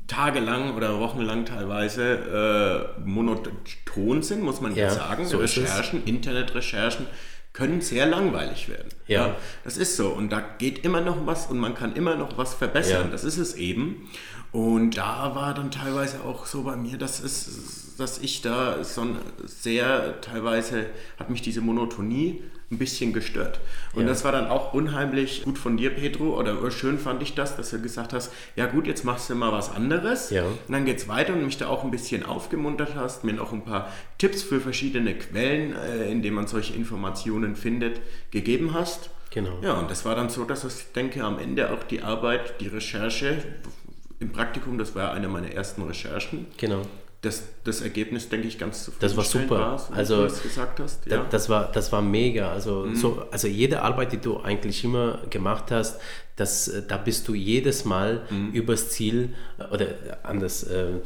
tagelang 0.06 0.74
oder 0.76 1.00
wochenlang 1.00 1.46
teilweise 1.46 2.96
äh, 2.96 3.00
monoton 3.00 4.22
sind, 4.22 4.42
muss 4.42 4.60
man 4.60 4.74
ja, 4.74 4.90
sagen. 4.90 5.24
So 5.24 5.38
Recherchen, 5.38 6.04
Internetrecherchen 6.04 7.06
können 7.54 7.80
sehr 7.80 8.06
langweilig 8.06 8.68
werden. 8.68 8.88
Ja. 9.06 9.28
ja. 9.28 9.36
Das 9.64 9.76
ist 9.76 9.96
so. 9.96 10.10
Und 10.10 10.30
da 10.30 10.40
geht 10.58 10.84
immer 10.84 11.00
noch 11.00 11.26
was 11.26 11.46
und 11.46 11.58
man 11.58 11.74
kann 11.74 11.96
immer 11.96 12.14
noch 12.16 12.36
was 12.36 12.54
verbessern. 12.54 13.06
Ja. 13.06 13.10
Das 13.10 13.24
ist 13.24 13.38
es 13.38 13.54
eben. 13.54 14.08
Und 14.52 14.96
da 14.96 15.34
war 15.34 15.54
dann 15.54 15.70
teilweise 15.70 16.22
auch 16.22 16.46
so 16.46 16.62
bei 16.62 16.76
mir, 16.76 16.96
dass, 16.96 17.20
es, 17.20 17.94
dass 17.98 18.18
ich 18.18 18.40
da 18.40 18.82
so 18.82 19.06
sehr, 19.44 20.20
teilweise 20.20 20.86
hat 21.18 21.28
mich 21.28 21.42
diese 21.42 21.60
Monotonie 21.60 22.42
ein 22.70 22.78
bisschen 22.78 23.12
gestört. 23.12 23.60
Und 23.94 24.02
ja. 24.02 24.08
das 24.08 24.24
war 24.24 24.32
dann 24.32 24.46
auch 24.46 24.74
unheimlich 24.74 25.42
gut 25.42 25.58
von 25.58 25.76
dir, 25.78 25.90
Pedro, 25.90 26.38
oder 26.38 26.70
schön 26.70 26.98
fand 26.98 27.22
ich 27.22 27.34
das, 27.34 27.56
dass 27.56 27.70
du 27.70 27.80
gesagt 27.80 28.12
hast, 28.12 28.30
ja 28.56 28.66
gut, 28.66 28.86
jetzt 28.86 29.04
machst 29.04 29.30
du 29.30 29.34
mal 29.34 29.52
was 29.52 29.70
anderes. 29.70 30.30
Ja. 30.30 30.44
Und 30.44 30.72
dann 30.72 30.84
geht 30.84 30.98
es 30.98 31.08
weiter 31.08 31.32
und 31.32 31.44
mich 31.44 31.56
da 31.56 31.68
auch 31.68 31.84
ein 31.84 31.90
bisschen 31.90 32.24
aufgemuntert 32.24 32.94
hast, 32.94 33.24
mir 33.24 33.32
noch 33.32 33.52
ein 33.52 33.64
paar 33.64 33.90
Tipps 34.18 34.42
für 34.42 34.60
verschiedene 34.60 35.14
Quellen, 35.14 35.74
äh, 35.74 36.10
in 36.10 36.20
denen 36.20 36.36
man 36.36 36.46
solche 36.46 36.74
Informationen 36.74 37.56
findet, 37.56 38.00
gegeben 38.30 38.74
hast. 38.74 39.10
Genau. 39.30 39.58
Ja, 39.62 39.74
und 39.74 39.90
das 39.90 40.04
war 40.04 40.14
dann 40.14 40.28
so, 40.28 40.44
dass 40.44 40.64
ich 40.64 40.92
denke, 40.92 41.22
am 41.22 41.38
Ende 41.38 41.70
auch 41.70 41.84
die 41.84 42.02
Arbeit, 42.02 42.60
die 42.60 42.68
Recherche 42.68 43.42
im 44.20 44.32
Praktikum, 44.32 44.78
das 44.78 44.94
war 44.94 45.12
eine 45.12 45.28
meiner 45.28 45.50
ersten 45.52 45.82
Recherchen. 45.82 46.46
Genau 46.56 46.82
das, 47.20 47.42
das 47.64 47.80
Ergebnis, 47.80 48.28
denke 48.28 48.46
ich, 48.46 48.58
ganz 48.58 48.84
zufrieden. 48.84 49.00
Das 49.00 49.16
war 49.16 49.24
super. 49.24 49.58
War, 49.58 49.88
also, 49.92 50.28
du 50.28 50.40
gesagt 50.40 50.78
hast. 50.78 51.04
Ja. 51.06 51.26
Das, 51.28 51.48
war, 51.48 51.70
das 51.72 51.90
war 51.90 52.00
mega. 52.00 52.52
Also, 52.52 52.86
mhm. 52.86 52.94
so, 52.94 53.24
also 53.32 53.48
jede 53.48 53.82
Arbeit, 53.82 54.12
die 54.12 54.18
du 54.18 54.38
eigentlich 54.40 54.84
immer 54.84 55.18
gemacht 55.28 55.72
hast, 55.72 56.00
das, 56.36 56.68
äh, 56.68 56.82
da 56.86 56.96
bist 56.96 57.26
du 57.26 57.34
jedes 57.34 57.84
Mal 57.84 58.22
mhm. 58.30 58.52
übers 58.52 58.90
Ziel 58.90 59.34
äh, 59.58 59.64
oder 59.74 59.86
anders, 60.22 60.62
äh, 60.62 61.00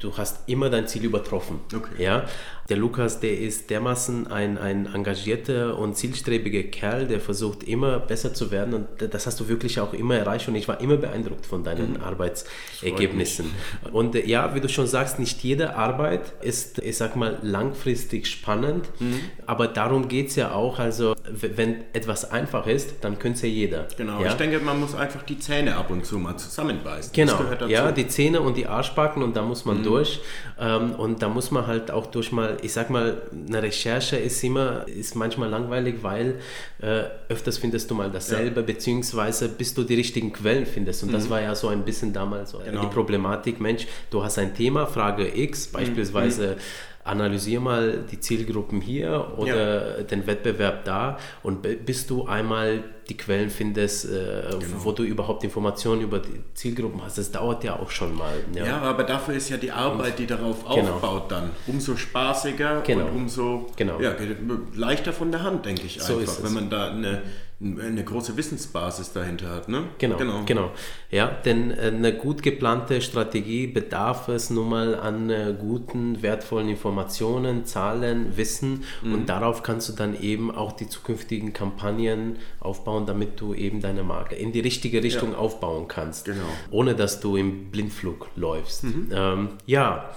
du 0.00 0.16
hast 0.16 0.48
immer 0.48 0.70
dein 0.70 0.86
Ziel 0.86 1.04
übertroffen. 1.04 1.60
Okay. 1.74 2.02
Ja? 2.02 2.26
Der 2.68 2.76
Lukas, 2.76 3.18
der 3.18 3.38
ist 3.38 3.70
dermaßen 3.70 4.26
ein, 4.26 4.58
ein 4.58 4.94
engagierter 4.94 5.78
und 5.78 5.96
zielstrebiger 5.96 6.64
Kerl, 6.64 7.06
der 7.06 7.18
versucht 7.18 7.62
immer 7.62 7.98
besser 7.98 8.34
zu 8.34 8.50
werden 8.50 8.74
und 8.74 8.86
das 9.10 9.26
hast 9.26 9.40
du 9.40 9.48
wirklich 9.48 9.80
auch 9.80 9.94
immer 9.94 10.16
erreicht 10.16 10.48
und 10.48 10.54
ich 10.54 10.68
war 10.68 10.78
immer 10.82 10.98
beeindruckt 10.98 11.46
von 11.46 11.64
deinen 11.64 11.94
mhm. 11.94 12.02
Arbeitsergebnissen. 12.02 13.46
Und 13.90 14.14
äh, 14.14 14.26
ja, 14.26 14.54
wie 14.54 14.60
du 14.60 14.68
schon 14.68 14.86
sagst, 14.86 15.18
nicht 15.18 15.42
jede 15.42 15.76
Arbeit 15.76 16.34
ist, 16.42 16.78
ich 16.80 16.98
sag 16.98 17.16
mal, 17.16 17.38
langfristig 17.40 18.26
spannend, 18.26 18.86
mhm. 19.00 19.20
aber 19.46 19.66
darum 19.66 20.08
geht 20.08 20.28
es 20.28 20.36
ja 20.36 20.52
auch, 20.52 20.78
also 20.78 21.14
wenn 21.30 21.84
etwas 21.94 22.30
einfach 22.30 22.66
ist, 22.66 22.96
dann 23.00 23.18
könnte 23.18 23.36
es 23.36 23.42
ja 23.42 23.48
jeder. 23.48 23.88
Genau, 23.96 24.20
ja? 24.20 24.28
ich 24.28 24.34
denke, 24.34 24.58
man 24.60 24.78
muss 24.78 24.94
einfach 24.94 25.22
die 25.22 25.38
Zähne 25.38 25.76
ab 25.76 25.90
und 25.90 26.04
zu 26.04 26.18
mal 26.18 26.36
zusammenbeißen. 26.36 27.14
Genau, 27.14 27.40
ja, 27.66 27.92
die 27.92 28.08
Zähne 28.08 28.42
und 28.42 28.58
die 28.58 28.66
Arschbacken 28.66 29.22
und 29.22 29.34
da 29.34 29.47
muss 29.48 29.64
man 29.64 29.78
mhm. 29.78 29.82
durch 29.84 30.20
ähm, 30.60 30.92
und 30.92 31.22
da 31.22 31.28
muss 31.28 31.50
man 31.50 31.66
halt 31.66 31.90
auch 31.90 32.06
durch 32.06 32.30
mal, 32.30 32.58
ich 32.62 32.72
sag 32.72 32.90
mal, 32.90 33.22
eine 33.48 33.62
Recherche 33.62 34.16
ist 34.16 34.42
immer, 34.44 34.86
ist 34.86 35.16
manchmal 35.16 35.48
langweilig, 35.48 35.96
weil 36.02 36.36
äh, 36.80 37.04
öfters 37.28 37.58
findest 37.58 37.90
du 37.90 37.94
mal 37.94 38.10
dasselbe, 38.10 38.60
ja. 38.60 38.66
beziehungsweise 38.66 39.48
bis 39.48 39.74
du 39.74 39.82
die 39.82 39.94
richtigen 39.94 40.32
Quellen 40.32 40.66
findest 40.66 41.02
und 41.02 41.08
mhm. 41.08 41.14
das 41.14 41.30
war 41.30 41.40
ja 41.40 41.54
so 41.54 41.68
ein 41.68 41.84
bisschen 41.84 42.12
damals 42.12 42.50
so 42.50 42.58
genau. 42.58 42.82
die 42.82 42.86
Problematik, 42.88 43.60
Mensch, 43.60 43.86
du 44.10 44.22
hast 44.22 44.38
ein 44.38 44.54
Thema, 44.54 44.86
Frage 44.86 45.26
X, 45.36 45.68
mhm. 45.68 45.72
beispielsweise 45.72 46.56
mhm 46.56 46.88
analysier 47.08 47.60
mal 47.60 48.04
die 48.10 48.20
Zielgruppen 48.20 48.80
hier 48.80 49.32
oder 49.36 49.98
ja. 49.98 50.02
den 50.04 50.26
Wettbewerb 50.26 50.84
da 50.84 51.18
und 51.42 51.62
bis 51.84 52.06
du 52.06 52.26
einmal 52.26 52.84
die 53.08 53.16
Quellen 53.16 53.48
findest, 53.48 54.04
äh, 54.04 54.42
genau. 54.50 54.84
wo 54.84 54.92
du 54.92 55.02
überhaupt 55.02 55.42
Informationen 55.42 56.02
über 56.02 56.18
die 56.18 56.42
Zielgruppen 56.54 57.02
hast. 57.02 57.16
Das 57.16 57.30
dauert 57.30 57.64
ja 57.64 57.78
auch 57.78 57.90
schon 57.90 58.14
mal. 58.14 58.34
Ja, 58.54 58.66
ja 58.66 58.78
aber 58.82 59.04
dafür 59.04 59.34
ist 59.34 59.48
ja 59.48 59.56
die 59.56 59.72
Arbeit, 59.72 60.18
die 60.18 60.26
darauf 60.26 60.64
genau. 60.66 60.92
aufbaut, 60.92 61.32
dann 61.32 61.50
umso 61.66 61.96
spaßiger 61.96 62.82
genau. 62.82 63.06
und 63.06 63.16
umso 63.16 63.66
genau. 63.76 63.98
ja, 64.00 64.14
leichter 64.74 65.12
von 65.12 65.30
der 65.30 65.42
Hand, 65.42 65.64
denke 65.64 65.86
ich 65.86 66.00
einfach, 66.00 66.26
so 66.26 66.44
wenn 66.44 66.52
man 66.52 66.70
da 66.70 66.90
eine 66.90 67.22
eine 67.60 68.04
große 68.04 68.36
Wissensbasis 68.36 69.12
dahinter 69.12 69.50
hat. 69.50 69.68
Ne? 69.68 69.88
Genau, 69.98 70.16
genau, 70.16 70.42
genau. 70.46 70.70
Ja, 71.10 71.26
denn 71.26 71.72
äh, 71.72 71.92
eine 71.94 72.14
gut 72.14 72.42
geplante 72.44 73.00
Strategie 73.00 73.66
bedarf 73.66 74.28
es 74.28 74.50
nun 74.50 74.68
mal 74.68 74.94
an 74.94 75.28
äh, 75.28 75.56
guten, 75.58 76.22
wertvollen 76.22 76.68
Informationen, 76.68 77.64
Zahlen, 77.64 78.36
Wissen 78.36 78.84
mhm. 79.02 79.12
und 79.12 79.28
darauf 79.28 79.64
kannst 79.64 79.88
du 79.88 79.92
dann 79.92 80.20
eben 80.20 80.52
auch 80.54 80.70
die 80.70 80.88
zukünftigen 80.88 81.52
Kampagnen 81.52 82.36
aufbauen, 82.60 83.06
damit 83.06 83.40
du 83.40 83.54
eben 83.54 83.80
deine 83.80 84.04
Marke 84.04 84.36
in 84.36 84.52
die 84.52 84.60
richtige 84.60 85.02
Richtung 85.02 85.32
ja. 85.32 85.38
aufbauen 85.38 85.88
kannst, 85.88 86.26
genau. 86.26 86.38
ohne 86.70 86.94
dass 86.94 87.18
du 87.18 87.36
im 87.36 87.72
Blindflug 87.72 88.28
läufst. 88.36 88.84
Mhm. 88.84 89.10
Ähm, 89.12 89.48
ja, 89.66 90.10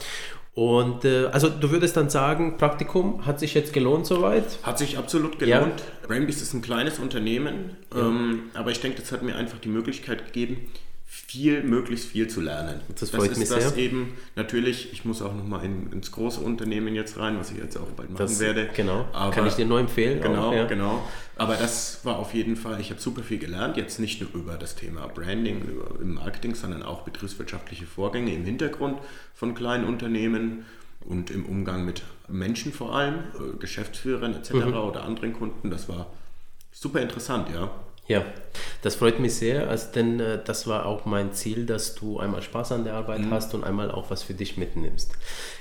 und 0.54 1.06
äh, 1.06 1.28
also 1.28 1.48
du 1.48 1.72
würdest 1.72 1.96
dann 1.96 2.10
sagen, 2.10 2.58
Praktikum 2.58 3.26
hat 3.26 3.40
sich 3.40 3.54
jetzt 3.54 3.72
gelohnt 3.72 4.06
soweit? 4.06 4.60
Hat 4.64 4.78
sich 4.78 4.98
absolut 4.98 5.40
gelohnt. 5.40 5.80
Ja. 5.80 6.08
Brainbeast 6.08 6.42
ist 6.42 6.54
ein 6.54 6.62
kleines 6.62 7.00
Unternehmen, 7.00 7.78
ja. 7.94 8.02
ähm, 8.02 8.50
aber 8.54 8.72
ich 8.72 8.82
denke, 8.82 9.00
das 9.00 9.12
hat 9.14 9.24
mir 9.24 9.36
einfach 9.36 9.60
die 9.60 9.70
Möglichkeit 9.70 10.26
gegeben, 10.26 10.70
viel, 11.14 11.62
möglichst 11.64 12.08
viel 12.08 12.30
zu 12.30 12.40
lernen. 12.40 12.80
Das 12.98 13.10
freut 13.10 13.32
das 13.32 13.38
mich 13.38 13.50
ist 13.50 13.52
das 13.52 13.76
eben, 13.76 14.14
natürlich, 14.38 14.94
ich 14.94 15.04
muss 15.04 15.22
auch 15.22 15.36
nochmal 15.36 15.66
in, 15.66 15.92
ins 15.92 16.10
große 16.14 16.40
Unternehmen 16.40 16.96
jetzt 16.96 17.20
rein, 17.20 17.38
was 17.38 17.52
ich 17.52 17.58
jetzt 17.58 17.76
auch 17.76 17.88
bald 17.98 18.12
machen 18.12 18.22
das, 18.22 18.40
werde. 18.40 18.70
Genau, 18.74 19.06
Aber, 19.12 19.32
kann 19.32 19.46
ich 19.46 19.56
dir 19.56 19.66
nur 19.66 19.82
empfehlen. 19.82 20.22
Genau, 20.22 20.52
auch, 20.52 20.54
ja. 20.54 20.66
genau. 20.68 21.04
Aber 21.36 21.58
das 21.58 22.06
war 22.06 22.18
auf 22.18 22.34
jeden 22.34 22.56
Fall, 22.56 22.80
ich 22.80 22.92
habe 22.92 23.02
super 23.02 23.24
viel 23.24 23.40
gelernt, 23.40 23.76
jetzt 23.76 24.00
nicht 24.00 24.22
nur 24.22 24.34
über 24.34 24.54
das 24.54 24.76
Thema 24.76 25.06
Branding 25.08 25.64
über, 25.64 26.00
im 26.00 26.14
Marketing, 26.14 26.56
sondern 26.56 26.82
auch 26.82 27.02
betriebswirtschaftliche 27.02 27.86
Vorgänge 27.86 28.34
im 28.34 28.46
Hintergrund 28.46 28.98
von 29.34 29.54
kleinen 29.54 29.84
Unternehmen 29.84 30.64
und 31.02 31.30
im 31.30 31.46
Umgang 31.46 31.84
mit 31.84 32.04
Menschen 32.30 32.72
vor 32.72 32.96
allem, 32.96 33.16
äh, 33.16 33.58
Geschäftsführern 33.60 34.34
etc. 34.34 34.54
Mhm. 34.54 34.74
oder 34.76 35.04
anderen 35.04 35.34
Kunden. 35.34 35.72
Das 35.72 35.90
war 35.90 36.08
super 36.72 37.02
interessant, 37.02 37.50
ja. 37.54 37.70
Ja, 38.08 38.24
das 38.82 38.96
freut 38.96 39.20
mich 39.20 39.36
sehr, 39.36 39.70
also, 39.70 39.88
denn 39.94 40.20
äh, 40.20 40.40
das 40.44 40.68
war 40.68 40.86
auch 40.86 41.06
mein 41.06 41.34
Ziel, 41.34 41.66
dass 41.66 41.96
du 41.96 42.20
einmal 42.20 42.42
Spaß 42.42 42.72
an 42.74 42.84
der 42.84 42.96
Arbeit 42.96 43.20
mhm. 43.20 43.32
hast 43.32 43.54
und 43.54 43.64
einmal 43.64 43.92
auch 43.92 44.10
was 44.10 44.24
für 44.24 44.34
dich 44.34 44.58
mitnimmst. 44.58 45.12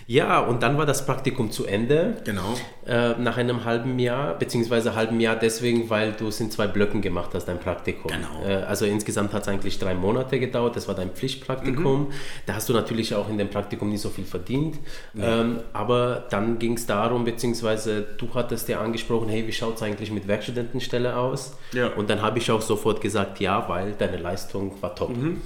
Ja, 0.06 0.40
und 0.40 0.62
dann 0.64 0.76
war 0.76 0.86
das 0.86 1.06
Praktikum 1.06 1.52
zu 1.52 1.66
Ende. 1.66 2.16
Genau. 2.24 2.56
Äh, 2.84 3.10
nach 3.20 3.36
einem 3.36 3.64
halben 3.64 3.98
Jahr, 4.00 4.36
beziehungsweise 4.36 4.96
halben 4.96 5.20
Jahr 5.20 5.36
deswegen, 5.36 5.88
weil 5.88 6.12
du 6.12 6.26
es 6.26 6.40
in 6.40 6.50
zwei 6.50 6.66
Blöcken 6.66 7.00
gemacht 7.00 7.30
hast, 7.34 7.44
dein 7.44 7.60
Praktikum. 7.60 8.10
Genau. 8.10 8.44
Äh, 8.44 8.64
also 8.64 8.86
insgesamt 8.86 9.32
hat 9.32 9.42
es 9.42 9.48
eigentlich 9.48 9.78
drei 9.78 9.94
Monate 9.94 10.40
gedauert, 10.40 10.74
das 10.74 10.88
war 10.88 10.96
dein 10.96 11.10
Pflichtpraktikum. 11.10 12.00
Mhm. 12.00 12.12
Da 12.46 12.54
hast 12.54 12.68
du 12.68 12.72
natürlich 12.72 13.14
auch 13.14 13.28
in 13.28 13.38
dem 13.38 13.50
Praktikum 13.50 13.90
nicht 13.90 14.00
so 14.00 14.08
viel 14.08 14.24
verdient. 14.24 14.78
Ja. 15.14 15.42
Ähm, 15.42 15.60
aber 15.72 16.24
dann 16.30 16.58
ging 16.58 16.72
es 16.72 16.86
darum, 16.86 17.24
beziehungsweise 17.24 18.04
du 18.18 18.28
hattest 18.34 18.68
ja 18.68 18.80
angesprochen, 18.80 19.28
hey, 19.28 19.46
wie 19.46 19.52
schaut 19.52 19.76
es 19.76 19.82
eigentlich 19.82 20.10
mit 20.10 20.26
Werkstudentenstelle 20.26 21.16
aus? 21.16 21.56
Ja. 21.72 21.88
Und 21.88 22.10
dann 22.10 22.20
habe 22.20 22.29
ich 22.38 22.50
auch 22.50 22.62
sofort 22.62 23.00
gesagt, 23.00 23.40
ja, 23.40 23.68
weil 23.68 23.92
deine 23.92 24.16
Leistung 24.16 24.80
war 24.80 24.94
top. 24.94 25.16
Mhm. 25.16 25.40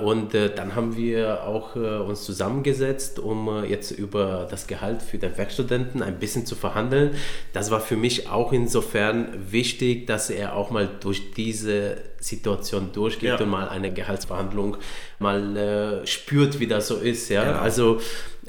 Und 0.00 0.34
äh, 0.34 0.54
dann 0.54 0.74
haben 0.74 0.96
wir 0.96 1.44
auch 1.44 1.76
äh, 1.76 1.98
uns 1.98 2.24
zusammengesetzt, 2.24 3.18
um 3.18 3.48
äh, 3.48 3.66
jetzt 3.66 3.90
über 3.90 4.46
das 4.50 4.66
Gehalt 4.66 5.02
für 5.02 5.18
den 5.18 5.36
Werkstudenten 5.36 6.02
ein 6.02 6.18
bisschen 6.18 6.46
zu 6.46 6.54
verhandeln. 6.54 7.14
Das 7.52 7.70
war 7.70 7.80
für 7.80 7.96
mich 7.96 8.28
auch 8.28 8.52
insofern 8.52 9.28
wichtig, 9.50 10.06
dass 10.06 10.30
er 10.30 10.56
auch 10.56 10.70
mal 10.70 10.88
durch 11.00 11.32
diese 11.32 11.98
Situation 12.20 12.92
durchgeht 12.92 13.30
ja. 13.30 13.38
und 13.38 13.48
mal 13.48 13.68
eine 13.68 13.92
Gehaltsverhandlung 13.92 14.76
mal 15.18 15.56
äh, 15.56 16.06
spürt, 16.06 16.60
wie 16.60 16.66
das 16.66 16.88
so 16.88 16.96
ist. 16.96 17.28
Ja? 17.30 17.44
Genau. 17.44 17.58
Also 17.58 18.00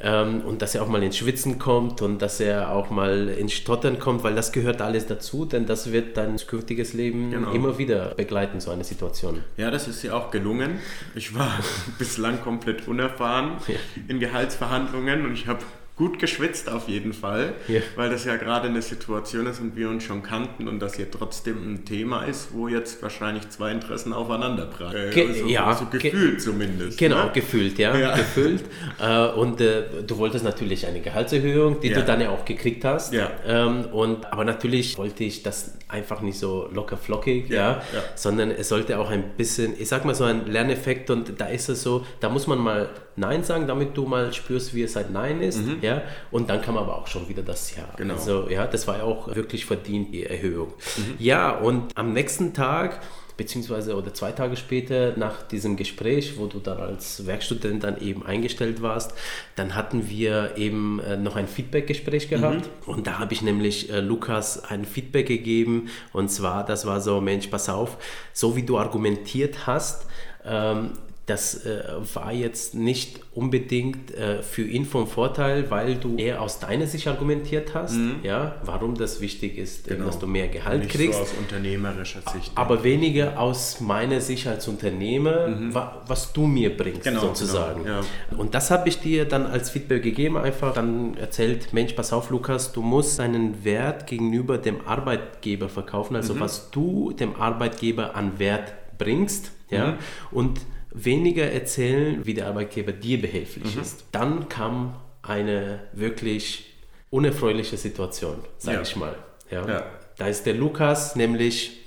ähm, 0.03 0.41
und 0.41 0.61
dass 0.61 0.75
er 0.75 0.83
auch 0.83 0.87
mal 0.87 1.03
ins 1.03 1.17
Schwitzen 1.17 1.59
kommt 1.59 2.01
und 2.01 2.21
dass 2.21 2.39
er 2.39 2.71
auch 2.71 2.89
mal 2.89 3.29
ins 3.29 3.53
Stottern 3.53 3.99
kommt, 3.99 4.23
weil 4.23 4.35
das 4.35 4.51
gehört 4.51 4.81
alles 4.81 5.05
dazu, 5.05 5.45
denn 5.45 5.65
das 5.65 5.91
wird 5.91 6.17
dein 6.17 6.37
zukünftiges 6.37 6.93
Leben 6.93 7.31
genau. 7.31 7.51
immer 7.51 7.77
wieder 7.77 8.15
begleiten, 8.15 8.59
so 8.59 8.71
eine 8.71 8.83
Situation. 8.83 9.43
Ja, 9.57 9.71
das 9.71 9.87
ist 9.87 10.03
ja 10.03 10.13
auch 10.13 10.31
gelungen. 10.31 10.79
Ich 11.15 11.35
war 11.35 11.51
bislang 11.99 12.41
komplett 12.41 12.87
unerfahren 12.87 13.57
ja. 13.67 13.75
in 14.07 14.19
Gehaltsverhandlungen 14.19 15.25
und 15.25 15.33
ich 15.33 15.47
habe 15.47 15.59
gut 15.95 16.19
geschwitzt 16.19 16.69
auf 16.69 16.87
jeden 16.87 17.13
Fall, 17.13 17.53
yeah. 17.69 17.81
weil 17.95 18.09
das 18.09 18.25
ja 18.25 18.35
gerade 18.37 18.67
eine 18.67 18.81
Situation 18.81 19.45
ist 19.45 19.59
und 19.59 19.75
wir 19.75 19.89
uns 19.89 20.03
schon 20.03 20.23
kannten 20.23 20.67
und 20.67 20.79
das 20.79 20.95
hier 20.95 21.11
trotzdem 21.11 21.57
ein 21.73 21.85
Thema 21.85 22.23
ist, 22.23 22.53
wo 22.53 22.67
jetzt 22.67 23.03
wahrscheinlich 23.03 23.49
zwei 23.49 23.71
Interessen 23.71 24.13
aufeinander 24.13 24.65
prallen. 24.65 25.11
Ge 25.13 25.27
also, 25.27 25.45
ja, 25.45 25.73
so 25.73 25.85
gefühlt 25.85 26.31
ge 26.31 26.37
zumindest. 26.37 26.97
Genau, 26.97 27.25
ne? 27.25 27.31
gefühlt, 27.33 27.77
ja, 27.77 27.95
ja. 27.95 28.15
gefühlt. 28.15 28.63
Äh, 28.99 29.29
und 29.29 29.61
äh, 29.61 29.83
du 30.05 30.17
wolltest 30.17 30.43
natürlich 30.43 30.85
eine 30.85 31.01
Gehaltserhöhung, 31.01 31.79
die 31.79 31.89
ja. 31.89 31.99
du 31.99 32.05
dann 32.05 32.21
ja 32.21 32.29
auch 32.29 32.45
gekriegt 32.45 32.85
hast. 32.85 33.13
Ja. 33.13 33.31
Ähm, 33.45 33.85
und, 33.85 34.31
aber 34.31 34.43
natürlich 34.43 34.97
wollte 34.97 35.23
ich 35.23 35.43
das 35.43 35.73
einfach 35.87 36.21
nicht 36.21 36.37
so 36.37 36.69
locker 36.71 36.97
flockig, 36.97 37.49
ja, 37.49 37.81
sondern 38.15 38.51
es 38.51 38.69
sollte 38.69 38.99
auch 38.99 39.09
ein 39.09 39.35
bisschen, 39.37 39.73
ich 39.79 39.87
sag 39.87 40.05
mal 40.05 40.13
so 40.13 40.23
ein 40.23 40.45
Lerneffekt 40.45 41.09
und 41.09 41.39
da 41.39 41.47
ist 41.47 41.69
es 41.69 41.81
so, 41.81 42.05
da 42.19 42.29
muss 42.29 42.47
man 42.47 42.59
mal 42.59 42.89
Nein 43.15 43.43
sagen, 43.43 43.67
damit 43.67 43.97
du 43.97 44.05
mal 44.05 44.33
spürst, 44.33 44.73
wie 44.73 44.83
es 44.83 44.95
halt 44.95 45.11
Nein 45.11 45.41
ist. 45.41 45.65
Mhm. 45.65 45.77
Ja? 45.81 46.01
Und 46.31 46.49
dann 46.49 46.61
kam 46.61 46.77
aber 46.77 46.97
auch 46.97 47.07
schon 47.07 47.27
wieder 47.29 47.43
das 47.43 47.75
Ja. 47.75 47.83
Genau. 47.97 48.13
Also 48.13 48.49
ja, 48.49 48.67
das 48.67 48.87
war 48.87 48.97
ja 48.97 49.03
auch 49.03 49.33
wirklich 49.35 49.65
verdient, 49.65 50.13
die 50.13 50.25
Erhöhung. 50.25 50.73
Mhm. 50.97 51.15
Ja, 51.19 51.51
und 51.51 51.97
am 51.97 52.13
nächsten 52.13 52.53
Tag 52.53 53.01
beziehungsweise 53.41 53.95
oder 53.95 54.13
zwei 54.13 54.31
Tage 54.31 54.55
später 54.55 55.17
nach 55.17 55.41
diesem 55.41 55.75
Gespräch, 55.75 56.37
wo 56.37 56.45
du 56.45 56.59
dann 56.59 56.77
als 56.77 57.25
Werkstudent 57.25 57.83
dann 57.83 57.99
eben 57.99 58.23
eingestellt 58.23 58.83
warst, 58.83 59.13
dann 59.55 59.73
hatten 59.73 60.09
wir 60.09 60.57
eben 60.57 60.99
äh, 60.99 61.17
noch 61.17 61.35
ein 61.35 61.47
Feedback-Gespräch 61.47 62.29
gehabt 62.29 62.69
mhm. 62.85 62.93
und 62.93 63.07
da 63.07 63.17
habe 63.17 63.33
ich 63.33 63.41
nämlich 63.41 63.91
äh, 63.91 63.99
Lukas 63.99 64.63
ein 64.63 64.85
Feedback 64.85 65.27
gegeben 65.27 65.89
und 66.13 66.29
zwar, 66.29 66.63
das 66.65 66.85
war 66.85 67.01
so, 67.01 67.19
Mensch, 67.19 67.47
pass 67.47 67.67
auf, 67.67 67.97
so 68.31 68.55
wie 68.55 68.63
du 68.63 68.77
argumentiert 68.77 69.65
hast, 69.65 70.05
ähm, 70.45 70.91
das 71.27 71.65
äh, 71.65 71.83
war 72.15 72.33
jetzt 72.33 72.73
nicht 72.73 73.19
unbedingt 73.33 74.13
äh, 74.13 74.41
für 74.41 74.63
ihn 74.63 74.85
vom 74.85 75.07
Vorteil, 75.07 75.69
weil 75.69 75.95
du 75.95 76.17
eher 76.17 76.41
aus 76.41 76.59
deiner 76.59 76.87
Sicht 76.87 77.07
argumentiert 77.07 77.75
hast, 77.75 77.93
mhm. 77.93 78.15
ja, 78.23 78.55
warum 78.63 78.95
das 78.95 79.21
wichtig 79.21 79.57
ist, 79.57 79.87
genau. 79.87 80.05
dass 80.05 80.17
du 80.17 80.25
mehr 80.25 80.47
Gehalt 80.47 80.79
nicht 80.81 80.91
kriegst. 80.91 81.17
So 81.19 81.23
aus 81.23 81.33
unternehmerischer 81.39 82.21
Sicht. 82.33 82.51
Aber 82.55 82.83
weniger 82.83 83.39
aus 83.39 83.79
meiner 83.79 84.19
Sicht 84.19 84.47
als 84.47 84.67
Unternehmer, 84.67 85.47
mhm. 85.47 85.73
wa 85.73 86.01
was 86.07 86.33
du 86.33 86.47
mir 86.47 86.75
bringst, 86.75 87.03
genau, 87.03 87.21
sozusagen. 87.21 87.83
Genau, 87.83 88.01
ja. 88.01 88.37
Und 88.37 88.55
das 88.55 88.71
habe 88.71 88.89
ich 88.89 88.99
dir 88.99 89.25
dann 89.25 89.45
als 89.45 89.69
Feedback 89.69 90.01
gegeben, 90.01 90.37
einfach 90.37 90.73
dann 90.73 91.15
erzählt, 91.17 91.71
Mensch, 91.71 91.93
pass 91.93 92.11
auf, 92.11 92.31
Lukas, 92.31 92.73
du 92.73 92.81
musst 92.81 93.19
deinen 93.19 93.63
Wert 93.63 94.07
gegenüber 94.07 94.57
dem 94.57 94.85
Arbeitgeber 94.87 95.69
verkaufen, 95.69 96.15
also 96.15 96.33
mhm. 96.33 96.39
was 96.39 96.71
du 96.71 97.13
dem 97.13 97.35
Arbeitgeber 97.35 98.15
an 98.15 98.39
Wert 98.39 98.73
bringst, 98.97 99.51
ja, 99.69 99.91
mhm. 99.91 99.97
und 100.31 100.61
weniger 100.91 101.49
erzählen, 101.49 102.25
wie 102.25 102.33
der 102.33 102.47
Arbeitgeber 102.47 102.91
dir 102.91 103.21
behilflich 103.21 103.75
mhm. 103.75 103.81
ist. 103.81 104.05
Dann 104.11 104.49
kam 104.49 104.95
eine 105.21 105.79
wirklich 105.93 106.73
unerfreuliche 107.09 107.77
Situation, 107.77 108.37
sage 108.57 108.77
ja. 108.77 108.83
ich 108.83 108.95
mal. 108.95 109.15
Ja. 109.49 109.67
ja. 109.67 109.83
Da 110.17 110.27
ist 110.27 110.45
der 110.45 110.53
Lukas 110.53 111.15
nämlich 111.15 111.79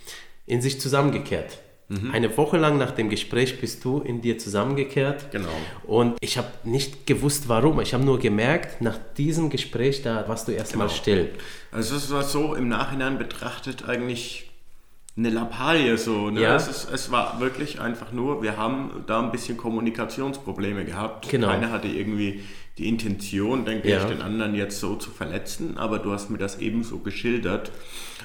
in 0.46 0.61
sich 0.61 0.80
zusammengekehrt. 0.80 1.58
Mhm. 1.88 2.11
Eine 2.12 2.37
Woche 2.37 2.56
lang 2.56 2.78
nach 2.78 2.92
dem 2.92 3.11
Gespräch 3.11 3.61
bist 3.61 3.84
du 3.84 4.00
in 4.00 4.23
dir 4.23 4.38
zusammengekehrt. 4.38 5.30
Genau. 5.30 5.49
Und 5.87 6.16
ich 6.20 6.38
habe 6.38 6.49
nicht 6.64 7.06
gewusst, 7.06 7.49
warum. 7.49 7.80
Ich 7.80 7.92
habe 7.92 8.04
nur 8.04 8.18
gemerkt, 8.18 8.80
nach 8.80 8.99
diesem 9.16 9.50
Gespräch, 9.50 10.02
da 10.02 10.26
warst 10.26 10.49
du 10.49 10.52
erstmal 10.52 10.88
genau. 10.88 10.99
still. 10.99 11.30
Also 11.73 11.96
es 11.96 12.11
war 12.11 12.23
so 12.23 12.54
im 12.54 12.68
Nachhinein 12.68 13.18
betrachtet 13.18 13.87
eigentlich 13.87 14.50
eine 15.16 15.30
Lappalie 15.30 15.97
so. 15.97 16.30
Ne? 16.30 16.42
Ja. 16.42 16.56
Es, 16.56 16.68
ist, 16.68 16.88
es, 16.92 17.11
war 17.11 17.40
wirklich 17.40 17.80
einfach 17.80 18.12
nur, 18.12 18.42
wir 18.42 18.56
haben 18.56 19.04
da 19.06 19.21
ein 19.23 19.30
bisschen 19.30 19.56
Kommunikationsprobleme 19.56 20.85
gehabt. 20.85 21.28
Genau. 21.30 21.49
Keiner 21.49 21.71
hatte 21.71 21.88
irgendwie 21.88 22.42
die 22.78 22.88
Intention, 22.88 23.64
denke 23.64 23.88
ja. 23.88 23.99
ich, 23.99 24.04
den 24.04 24.21
anderen 24.21 24.54
jetzt 24.56 24.80
so 24.80 24.97
zu 24.97 25.11
verletzen, 25.11 25.78
aber 25.78 26.00
du 26.00 26.12
hast 26.12 26.30
mir 26.30 26.38
das 26.38 26.59
ebenso 26.59 26.99
geschildert. 26.99 27.71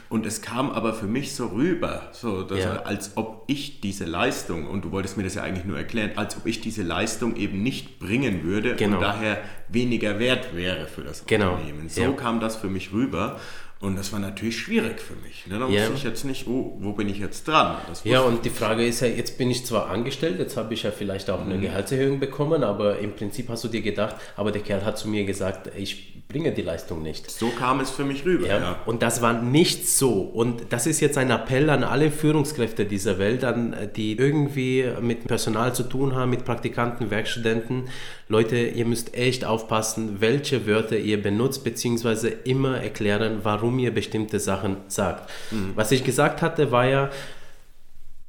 Und 0.09 0.25
es 0.25 0.41
kam 0.41 0.71
aber 0.71 0.93
für 0.93 1.05
mich 1.05 1.35
so 1.35 1.47
rüber, 1.47 2.09
so, 2.13 2.47
ja. 2.55 2.81
als 2.81 3.15
ob 3.15 3.43
ich 3.45 3.79
diese 3.79 4.05
Leistung, 4.05 4.65
und 4.65 4.85
du 4.85 4.91
wolltest 4.91 5.17
mir 5.17 5.23
das 5.23 5.35
ja 5.35 5.43
eigentlich 5.43 5.65
nur 5.65 5.77
erklären, 5.77 6.13
als 6.15 6.35
ob 6.35 6.47
ich 6.47 6.61
diese 6.61 6.81
Leistung 6.81 7.35
eben 7.35 7.61
nicht 7.61 7.99
bringen 7.99 8.43
würde 8.43 8.75
genau. 8.75 8.95
und 8.95 9.03
daher 9.03 9.37
weniger 9.67 10.17
wert 10.17 10.55
wäre 10.55 10.87
für 10.87 11.03
das 11.03 11.27
genau. 11.27 11.53
Unternehmen. 11.53 11.89
So 11.89 12.13
kam 12.13 12.39
das 12.39 12.55
für 12.55 12.69
mich 12.69 12.91
rüber. 12.91 13.39
Und 13.81 13.95
das 13.95 14.11
war 14.11 14.19
natürlich 14.19 14.59
schwierig 14.59 14.99
für 14.99 15.15
mich. 15.15 15.47
Ne? 15.47 15.57
Da 15.57 15.69
ja. 15.69 15.83
wusste 15.83 15.93
ich 15.95 16.03
jetzt 16.03 16.25
nicht, 16.25 16.47
oh, 16.47 16.75
wo 16.79 16.91
bin 16.91 17.07
ich 17.07 17.17
jetzt 17.17 17.47
dran? 17.47 17.77
ja, 18.03 18.19
und 18.19 18.43
die 18.43 18.49
Frage 18.49 18.85
ist 18.85 18.99
ja, 18.99 19.07
jetzt 19.07 19.37
bin 19.37 19.49
ich 19.49 19.65
zwar 19.65 19.89
angestellt, 19.89 20.37
jetzt 20.37 20.57
habe 20.57 20.73
ich 20.73 20.83
ja 20.83 20.91
vielleicht 20.91 21.29
auch 21.29 21.39
eine 21.39 21.55
mhm. 21.55 21.61
Gehaltserhöhung 21.61 22.19
bekommen, 22.19 22.65
aber 22.65 22.99
im 22.99 23.15
Prinzip 23.15 23.47
hast 23.47 23.63
du 23.63 23.69
dir 23.69 23.81
gedacht, 23.81 24.17
aber 24.35 24.51
der 24.51 24.63
Kerl 24.63 24.83
hat 24.83 24.97
zu 24.97 25.07
mir 25.07 25.23
gesagt, 25.23 25.71
ich 25.77 26.19
bringe 26.27 26.51
die 26.51 26.61
Leistung 26.61 27.01
nicht. 27.01 27.31
So 27.31 27.49
kam 27.49 27.79
es 27.79 27.89
für 27.89 28.03
mich 28.03 28.25
rüber. 28.25 28.47
Ja. 28.47 28.59
ja. 28.59 28.79
Und 28.85 29.01
das 29.01 29.21
war 29.21 29.41
nicht 29.41 29.87
so. 29.87 30.21
Und 30.21 30.71
das 30.71 30.85
ist 30.85 30.99
jetzt 30.99 31.17
ein 31.17 31.31
Appell 31.31 31.69
an 31.69 31.83
alle 31.83 32.11
Führungskräfte 32.11 32.85
dieser 32.85 33.17
Welt, 33.17 33.43
an 33.43 33.75
die 33.95 34.17
irgendwie 34.17 34.85
mit 35.01 35.25
Personal 35.25 35.73
zu 35.73 35.83
tun 35.83 36.15
haben, 36.15 36.29
mit 36.29 36.45
Praktikanten, 36.45 37.09
Werkstudenten. 37.09 37.85
Leute, 38.27 38.57
ihr 38.57 38.85
müsst 38.85 39.15
echt 39.15 39.43
aufpassen, 39.43 40.21
welche 40.21 40.67
Wörter 40.67 40.97
ihr 40.99 41.19
benutzt, 41.19 41.63
beziehungsweise 41.63 42.29
immer 42.29 42.79
erklären, 42.79 43.39
warum 43.41 43.68
warum 43.69 43.79
ihr 43.79 43.93
bestimmte 43.93 44.39
Sachen 44.39 44.77
sagt. 44.87 45.29
Mhm. 45.51 45.73
Was 45.75 45.91
ich 45.91 46.03
gesagt 46.03 46.41
hatte, 46.41 46.71
war 46.71 46.87
ja, 46.87 47.09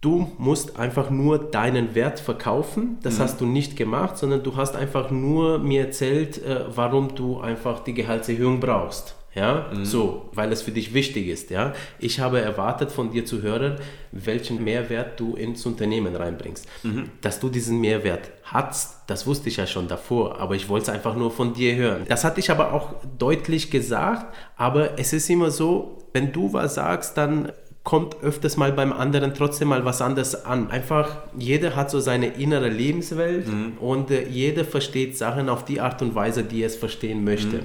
du 0.02 0.30
musst 0.38 0.78
einfach 0.78 1.08
nur 1.08 1.38
deinen 1.38 1.94
Wert 1.94 2.20
verkaufen. 2.20 2.98
Das 3.02 3.18
mhm. 3.18 3.22
hast 3.22 3.40
du 3.40 3.46
nicht 3.46 3.76
gemacht, 3.76 4.18
sondern 4.18 4.42
du 4.42 4.56
hast 4.56 4.76
einfach 4.76 5.10
nur 5.10 5.58
mir 5.58 5.86
erzählt, 5.86 6.44
äh, 6.44 6.64
warum 6.74 7.14
du 7.14 7.40
einfach 7.40 7.80
die 7.80 7.94
Gehaltserhöhung 7.94 8.60
brauchst 8.60 9.16
ja, 9.34 9.70
mhm. 9.72 9.84
so, 9.84 10.28
weil 10.32 10.50
es 10.50 10.62
für 10.62 10.72
dich 10.72 10.92
wichtig 10.92 11.28
ist, 11.28 11.50
ja. 11.50 11.72
Ich 12.00 12.18
habe 12.18 12.40
erwartet 12.40 12.90
von 12.90 13.12
dir 13.12 13.24
zu 13.24 13.42
hören, 13.42 13.76
welchen 14.10 14.64
Mehrwert 14.64 15.20
du 15.20 15.36
ins 15.36 15.64
Unternehmen 15.66 16.16
reinbringst. 16.16 16.66
Mhm. 16.82 17.10
Dass 17.20 17.38
du 17.38 17.48
diesen 17.48 17.80
Mehrwert 17.80 18.30
hast, 18.42 19.02
das 19.06 19.28
wusste 19.28 19.48
ich 19.48 19.56
ja 19.56 19.66
schon 19.66 19.86
davor, 19.86 20.40
aber 20.40 20.56
ich 20.56 20.68
wollte 20.68 20.84
es 20.84 20.88
einfach 20.88 21.14
nur 21.14 21.30
von 21.30 21.54
dir 21.54 21.76
hören. 21.76 22.06
Das 22.08 22.24
hatte 22.24 22.40
ich 22.40 22.50
aber 22.50 22.72
auch 22.72 22.94
deutlich 23.18 23.70
gesagt, 23.70 24.34
aber 24.56 24.98
es 24.98 25.12
ist 25.12 25.30
immer 25.30 25.52
so, 25.52 25.98
wenn 26.12 26.32
du 26.32 26.52
was 26.52 26.74
sagst, 26.74 27.16
dann 27.16 27.52
kommt 27.82 28.22
öfters 28.22 28.56
mal 28.56 28.72
beim 28.72 28.92
anderen 28.92 29.32
trotzdem 29.32 29.68
mal 29.68 29.84
was 29.84 30.02
anderes 30.02 30.44
an. 30.44 30.70
Einfach, 30.70 31.16
jeder 31.36 31.76
hat 31.76 31.90
so 31.90 31.98
seine 31.98 32.26
innere 32.28 32.68
Lebenswelt 32.68 33.48
mhm. 33.48 33.78
und 33.80 34.10
äh, 34.10 34.28
jeder 34.28 34.64
versteht 34.64 35.16
Sachen 35.16 35.48
auf 35.48 35.64
die 35.64 35.80
Art 35.80 36.02
und 36.02 36.14
Weise, 36.14 36.44
die 36.44 36.62
er 36.62 36.66
es 36.66 36.76
verstehen 36.76 37.24
möchte. 37.24 37.60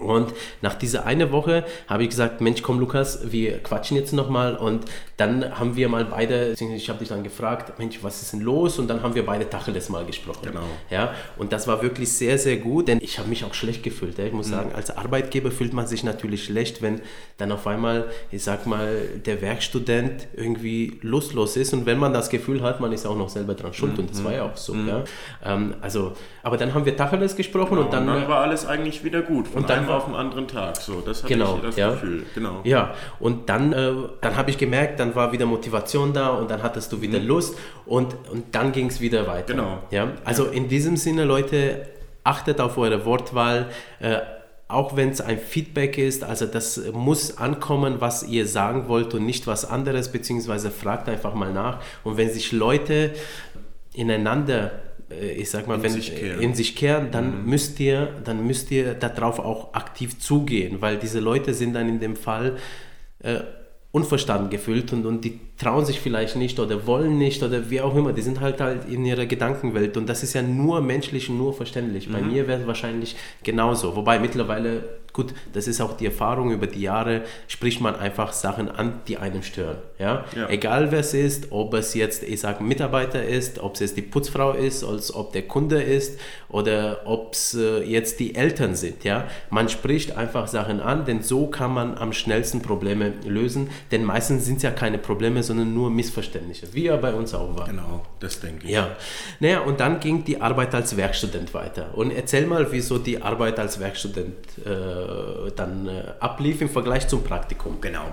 Mhm. 0.00 0.06
Und 0.06 0.32
nach 0.62 0.74
dieser 0.74 1.06
eine 1.06 1.32
Woche 1.32 1.64
habe 1.88 2.02
ich 2.02 2.10
gesagt, 2.10 2.40
Mensch, 2.40 2.62
komm 2.62 2.78
Lukas, 2.80 3.32
wir 3.32 3.58
quatschen 3.58 3.96
jetzt 3.96 4.12
nochmal. 4.12 4.56
Und 4.56 4.84
dann 5.16 5.58
haben 5.58 5.76
wir 5.76 5.88
mal 5.88 6.04
beide, 6.04 6.52
ich 6.52 6.88
habe 6.88 6.98
dich 6.98 7.08
dann 7.08 7.22
gefragt, 7.22 7.78
Mensch, 7.78 7.98
was 8.02 8.22
ist 8.22 8.32
denn 8.32 8.40
los? 8.40 8.78
Und 8.78 8.88
dann 8.88 9.02
haben 9.02 9.14
wir 9.14 9.24
beide 9.24 9.48
Tacheles 9.48 9.88
mal 9.88 10.04
gesprochen. 10.04 10.40
Genau. 10.42 10.64
Ja, 10.90 11.14
und 11.36 11.52
das 11.52 11.66
war 11.66 11.82
wirklich 11.82 12.12
sehr, 12.12 12.38
sehr 12.38 12.56
gut, 12.56 12.88
denn 12.88 13.00
ich 13.00 13.18
habe 13.18 13.28
mich 13.28 13.44
auch 13.44 13.54
schlecht 13.54 13.82
gefühlt. 13.82 14.18
Ich 14.18 14.32
muss 14.32 14.48
mhm. 14.48 14.52
sagen, 14.52 14.72
als 14.74 14.96
Arbeitgeber 14.96 15.50
fühlt 15.50 15.72
man 15.72 15.86
sich 15.86 16.04
natürlich 16.04 16.44
schlecht, 16.44 16.82
wenn 16.82 17.00
dann 17.36 17.52
auf 17.52 17.66
einmal, 17.66 18.06
ich 18.30 18.42
sag 18.42 18.66
mal, 18.66 18.96
der 19.24 19.40
Werkstudent 19.42 20.28
irgendwie 20.34 20.98
lustlos 21.02 21.56
ist. 21.56 21.72
Und 21.72 21.86
wenn 21.86 21.98
man 21.98 22.12
das 22.12 22.30
Gefühl 22.30 22.62
hat, 22.62 22.80
man 22.80 22.92
ist 22.92 23.06
auch 23.06 23.16
noch 23.16 23.28
selber 23.28 23.54
dran 23.54 23.72
schuld. 23.72 23.94
Mhm. 23.94 23.98
Und 24.00 24.10
das 24.10 24.24
war 24.24 24.32
ja 24.32 24.44
auch 24.44 24.56
so. 24.56 24.74
Mhm. 24.74 24.88
Ja. 24.88 25.04
Ähm, 25.44 25.74
also, 25.80 26.12
aber 26.42 26.56
dann 26.56 26.74
haben 26.74 26.84
wir 26.84 26.96
Tacheles 26.96 27.36
gesprochen 27.36 27.70
genau, 27.70 27.82
und 27.82 27.92
dann... 27.92 28.08
Und 28.08 28.14
dann 28.14 28.28
war 28.28 28.40
alles 28.40 28.66
eigentlich 28.66 29.04
wieder 29.04 29.22
gut. 29.22 29.46
Und 29.54 29.70
dann 29.70 29.83
einem 29.84 29.96
auf 29.96 30.04
den 30.06 30.14
anderen 30.14 30.48
Tag. 30.48 30.76
So, 30.76 31.00
das 31.00 31.22
hatte 31.22 31.32
genau, 31.32 31.56
ich 31.56 31.62
das 31.62 31.76
ja. 31.76 31.90
Gefühl. 31.90 32.26
Genau. 32.34 32.60
Ja, 32.64 32.94
und 33.20 33.48
dann, 33.48 33.72
äh, 33.72 33.92
dann 34.20 34.36
habe 34.36 34.50
ich 34.50 34.58
gemerkt, 34.58 35.00
dann 35.00 35.14
war 35.14 35.32
wieder 35.32 35.46
Motivation 35.46 36.12
da 36.12 36.28
und 36.30 36.50
dann 36.50 36.62
hattest 36.62 36.92
du 36.92 37.00
wieder 37.00 37.20
mhm. 37.20 37.26
Lust 37.26 37.56
und, 37.86 38.14
und 38.30 38.54
dann 38.54 38.72
ging 38.72 38.86
es 38.86 39.00
wieder 39.00 39.26
weiter. 39.26 39.54
Genau. 39.54 39.78
Ja? 39.90 40.12
Also 40.24 40.46
in 40.46 40.68
diesem 40.68 40.96
Sinne, 40.96 41.24
Leute, 41.24 41.86
achtet 42.24 42.60
auf 42.60 42.78
eure 42.78 43.04
Wortwahl. 43.04 43.70
Äh, 44.00 44.18
auch 44.66 44.96
wenn 44.96 45.10
es 45.10 45.20
ein 45.20 45.38
Feedback 45.38 45.98
ist, 45.98 46.24
also 46.24 46.46
das 46.46 46.80
muss 46.92 47.36
ankommen, 47.36 47.96
was 48.00 48.22
ihr 48.24 48.46
sagen 48.46 48.88
wollt 48.88 49.12
und 49.14 49.24
nicht 49.24 49.46
was 49.46 49.64
anderes, 49.64 50.10
beziehungsweise 50.10 50.70
fragt 50.70 51.08
einfach 51.08 51.34
mal 51.34 51.52
nach. 51.52 51.80
Und 52.02 52.16
wenn 52.16 52.30
sich 52.30 52.50
Leute 52.50 53.12
ineinander 53.92 54.72
ich 55.10 55.50
sag 55.50 55.66
mal, 55.66 55.76
in 55.76 55.82
wenn 55.82 55.92
sich 55.92 56.14
kehren. 56.14 56.40
in 56.40 56.54
sich 56.54 56.76
kehren, 56.76 57.10
dann 57.10 57.42
mhm. 57.42 57.50
müsst 57.50 57.78
ihr, 57.80 58.06
dann 58.24 58.46
müsst 58.46 58.70
ihr 58.70 58.94
darauf 58.94 59.38
auch 59.38 59.74
aktiv 59.74 60.18
zugehen, 60.18 60.80
weil 60.80 60.98
diese 60.98 61.20
Leute 61.20 61.54
sind 61.54 61.74
dann 61.74 61.88
in 61.88 62.00
dem 62.00 62.16
Fall 62.16 62.56
äh, 63.20 63.40
unverstanden 63.92 64.50
gefühlt 64.50 64.92
und, 64.92 65.06
und 65.06 65.24
die 65.24 65.40
trauen 65.58 65.84
sich 65.84 66.00
vielleicht 66.00 66.36
nicht 66.36 66.58
oder 66.58 66.86
wollen 66.86 67.16
nicht 67.18 67.42
oder 67.42 67.70
wie 67.70 67.80
auch 67.80 67.94
immer. 67.94 68.12
Die 68.12 68.22
sind 68.22 68.40
halt 68.40 68.60
halt 68.60 68.88
in 68.88 69.04
ihrer 69.04 69.26
Gedankenwelt 69.26 69.96
und 69.96 70.08
das 70.08 70.22
ist 70.22 70.34
ja 70.34 70.42
nur 70.42 70.80
menschlich 70.80 71.30
und 71.30 71.38
nur 71.38 71.54
verständlich. 71.54 72.08
Mhm. 72.08 72.12
Bei 72.12 72.20
mir 72.22 72.48
wäre 72.48 72.60
es 72.62 72.66
wahrscheinlich 72.66 73.16
genauso. 73.42 73.94
Wobei 73.94 74.18
mittlerweile 74.18 74.82
Gut, 75.14 75.32
das 75.52 75.68
ist 75.68 75.80
auch 75.80 75.96
die 75.96 76.06
Erfahrung 76.06 76.50
über 76.50 76.66
die 76.66 76.80
Jahre, 76.80 77.22
spricht 77.46 77.80
man 77.80 77.94
einfach 77.94 78.32
Sachen 78.32 78.68
an, 78.68 78.94
die 79.06 79.16
einen 79.16 79.44
stören. 79.44 79.76
Ja? 79.96 80.24
ja. 80.34 80.48
Egal 80.48 80.90
wer 80.90 80.98
es 80.98 81.14
ist, 81.14 81.52
ob 81.52 81.72
es 81.74 81.94
jetzt, 81.94 82.24
ich 82.24 82.40
sage, 82.40 82.64
Mitarbeiter 82.64 83.24
ist, 83.24 83.60
ob 83.60 83.74
es 83.74 83.80
jetzt 83.80 83.96
die 83.96 84.02
Putzfrau 84.02 84.54
ist, 84.54 84.82
als 84.82 85.14
ob 85.14 85.32
der 85.32 85.42
Kunde 85.42 85.80
ist 85.80 86.18
oder 86.48 87.02
ob 87.04 87.34
es 87.34 87.54
äh, 87.54 87.84
jetzt 87.84 88.18
die 88.18 88.34
Eltern 88.34 88.74
sind. 88.74 89.04
Ja? 89.04 89.28
Man 89.50 89.68
spricht 89.68 90.16
einfach 90.16 90.48
Sachen 90.48 90.80
an, 90.80 91.04
denn 91.04 91.22
so 91.22 91.46
kann 91.46 91.72
man 91.72 91.96
am 91.96 92.12
schnellsten 92.12 92.60
Probleme 92.60 93.12
lösen. 93.24 93.70
Denn 93.92 94.02
meistens 94.02 94.44
sind 94.46 94.56
es 94.56 94.62
ja 94.64 94.72
keine 94.72 94.98
Probleme, 94.98 95.43
sondern 95.44 95.72
nur 95.72 95.90
Missverständnisse, 95.90 96.72
wie 96.72 96.84
ja 96.84 96.96
bei 96.96 97.14
uns 97.14 97.34
auch 97.34 97.56
war. 97.56 97.66
Genau, 97.66 98.04
das 98.20 98.40
denke 98.40 98.66
ich. 98.66 98.72
Ja, 98.72 98.96
naja, 99.40 99.60
und 99.60 99.78
dann 99.78 100.00
ging 100.00 100.24
die 100.24 100.40
Arbeit 100.40 100.74
als 100.74 100.96
Werkstudent 100.96 101.54
weiter. 101.54 101.90
Und 101.94 102.10
erzähl 102.10 102.46
mal, 102.46 102.72
wieso 102.72 102.98
die 102.98 103.22
Arbeit 103.22 103.58
als 103.58 103.78
Werkstudent 103.78 104.34
äh, 104.64 105.50
dann 105.54 105.88
äh, 105.88 106.02
ablief 106.20 106.60
im 106.60 106.68
Vergleich 106.68 107.06
zum 107.06 107.22
Praktikum. 107.22 107.80
Genau. 107.80 108.12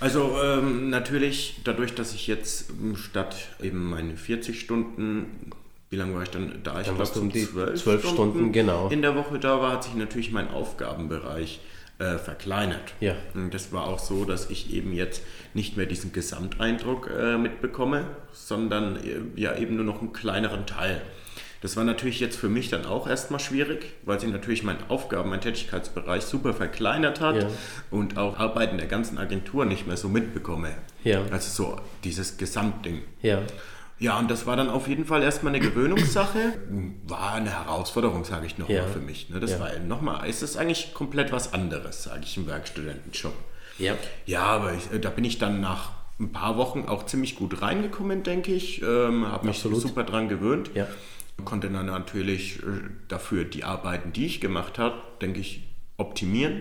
Also 0.00 0.36
ähm, 0.42 0.90
natürlich 0.90 1.60
dadurch, 1.64 1.94
dass 1.94 2.14
ich 2.14 2.26
jetzt 2.26 2.66
statt 2.96 3.36
eben 3.62 3.88
meine 3.90 4.16
40 4.16 4.58
Stunden 4.58 5.52
wie 5.94 5.98
lange 5.98 6.14
war 6.16 6.24
ich 6.24 6.30
dann 6.30 6.60
da? 6.64 6.80
Ich 6.80 6.88
Dann 6.88 6.98
warst 6.98 7.14
du 7.14 7.20
um 7.20 7.30
die 7.30 7.48
zwölf, 7.48 7.80
zwölf 7.80 8.04
Stunden, 8.04 8.50
genau. 8.50 8.88
in 8.88 9.00
der 9.00 9.14
Woche 9.14 9.38
da 9.38 9.60
war, 9.60 9.74
hat 9.74 9.84
sich 9.84 9.94
natürlich 9.94 10.32
mein 10.32 10.50
Aufgabenbereich 10.50 11.60
äh, 12.00 12.18
verkleinert. 12.18 12.92
Ja. 12.98 13.14
Und 13.34 13.54
das 13.54 13.72
war 13.72 13.86
auch 13.86 14.00
so, 14.00 14.24
dass 14.24 14.50
ich 14.50 14.72
eben 14.74 14.92
jetzt 14.92 15.22
nicht 15.54 15.76
mehr 15.76 15.86
diesen 15.86 16.12
Gesamteindruck 16.12 17.10
äh, 17.16 17.38
mitbekomme, 17.38 18.04
sondern 18.32 18.96
äh, 18.96 19.40
ja 19.40 19.56
eben 19.56 19.76
nur 19.76 19.84
noch 19.84 20.00
einen 20.00 20.12
kleineren 20.12 20.66
Teil. 20.66 21.00
Das 21.62 21.78
war 21.78 21.84
natürlich 21.84 22.20
jetzt 22.20 22.36
für 22.36 22.50
mich 22.50 22.68
dann 22.68 22.84
auch 22.84 23.08
erstmal 23.08 23.40
schwierig, 23.40 23.86
weil 24.04 24.20
sich 24.20 24.28
natürlich 24.30 24.64
mein 24.64 24.76
Aufgaben, 24.88 25.30
mein 25.30 25.40
Tätigkeitsbereich 25.40 26.22
super 26.22 26.52
verkleinert 26.52 27.22
hat 27.22 27.36
Ja. 27.42 27.48
und 27.90 28.18
auch 28.18 28.38
Arbeiten 28.38 28.76
der 28.76 28.86
ganzen 28.86 29.16
Agentur 29.16 29.64
nicht 29.64 29.86
mehr 29.86 29.96
so 29.96 30.10
mitbekomme. 30.10 30.74
Ja. 31.04 31.22
Also 31.30 31.48
so 31.64 31.80
dieses 32.04 32.36
Gesamtding. 32.36 33.00
Ja. 33.22 33.38
Ja, 34.04 34.18
und 34.18 34.30
das 34.30 34.44
war 34.44 34.54
dann 34.56 34.68
auf 34.68 34.86
jeden 34.86 35.06
Fall 35.06 35.22
erstmal 35.22 35.54
eine 35.54 35.64
Gewöhnungssache. 35.64 36.38
War 37.06 37.32
eine 37.32 37.48
Herausforderung, 37.50 38.24
sage 38.24 38.44
ich 38.44 38.58
nochmal 38.58 38.76
Ja. 38.76 38.86
für 38.86 38.98
mich. 38.98 39.30
Ne? 39.30 39.40
Das 39.40 39.52
Ja. 39.52 39.60
war 39.60 39.70
nochmal, 39.78 40.28
es 40.28 40.42
ist 40.42 40.58
eigentlich 40.58 40.92
komplett 40.92 41.32
was 41.32 41.54
anderes, 41.54 42.02
sage 42.02 42.20
ich 42.24 42.36
im 42.36 42.46
Werkstudentenjob. 42.46 43.32
Ja. 43.78 43.94
Ja, 44.26 44.42
aber 44.42 44.74
ich, 44.74 44.92
äh, 44.92 45.00
da 45.00 45.08
bin 45.08 45.24
ich 45.24 45.38
dann 45.38 45.62
nach 45.62 45.90
ein 46.20 46.32
paar 46.32 46.58
Wochen 46.58 46.84
auch 46.86 47.06
ziemlich 47.06 47.34
gut 47.34 47.62
reingekommen, 47.62 48.22
denke 48.22 48.52
ich. 48.52 48.82
Ähm, 48.82 49.26
habe 49.26 49.46
mich 49.46 49.56
Absolut. 49.56 49.80
super 49.80 50.04
dran 50.04 50.28
gewöhnt. 50.28 50.70
Ja. 50.74 50.86
Konnte 51.46 51.70
dann 51.70 51.86
natürlich 51.86 52.58
äh, 52.58 52.66
dafür 53.08 53.44
die 53.44 53.64
Arbeiten, 53.64 54.12
die 54.12 54.26
ich 54.26 54.40
gemacht 54.42 54.78
habe, 54.78 54.96
denke 55.22 55.40
ich, 55.40 55.62
optimieren. 55.96 56.60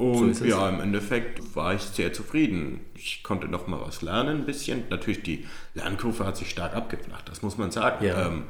Und 0.00 0.30
es. 0.30 0.40
ja, 0.40 0.66
im 0.70 0.80
Endeffekt 0.80 1.54
war 1.54 1.74
ich 1.74 1.82
sehr 1.82 2.12
zufrieden. 2.14 2.80
Ich 2.94 3.22
konnte 3.22 3.48
noch 3.48 3.66
mal 3.66 3.80
was 3.82 4.00
lernen, 4.00 4.38
ein 4.38 4.46
bisschen. 4.46 4.84
Natürlich, 4.88 5.22
die 5.22 5.46
Lernkurve 5.74 6.24
hat 6.24 6.38
sich 6.38 6.48
stark 6.48 6.74
abgeflacht, 6.74 7.28
das 7.28 7.42
muss 7.42 7.58
man 7.58 7.70
sagen. 7.70 8.02
Ja. 8.02 8.26
Ähm, 8.26 8.44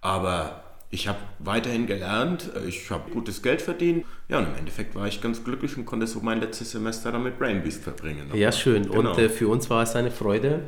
aber 0.00 0.64
ich 0.90 1.06
habe 1.06 1.18
weiterhin 1.38 1.86
gelernt, 1.86 2.50
ich 2.66 2.90
habe 2.90 3.10
gutes 3.12 3.42
Geld 3.42 3.62
verdient. 3.62 4.04
Ja, 4.28 4.38
und 4.38 4.48
im 4.48 4.56
Endeffekt 4.56 4.96
war 4.96 5.06
ich 5.06 5.20
ganz 5.20 5.44
glücklich 5.44 5.76
und 5.76 5.86
konnte 5.86 6.08
so 6.08 6.18
mein 6.20 6.40
letztes 6.40 6.72
Semester 6.72 7.12
dann 7.12 7.22
mit 7.22 7.38
Brainbeast 7.38 7.84
verbringen. 7.84 8.28
Ja, 8.34 8.50
schön. 8.50 8.90
Genau. 8.90 9.12
Und 9.12 9.18
äh, 9.18 9.28
für 9.28 9.46
uns 9.46 9.70
war 9.70 9.84
es 9.84 9.94
eine 9.94 10.10
Freude. 10.10 10.62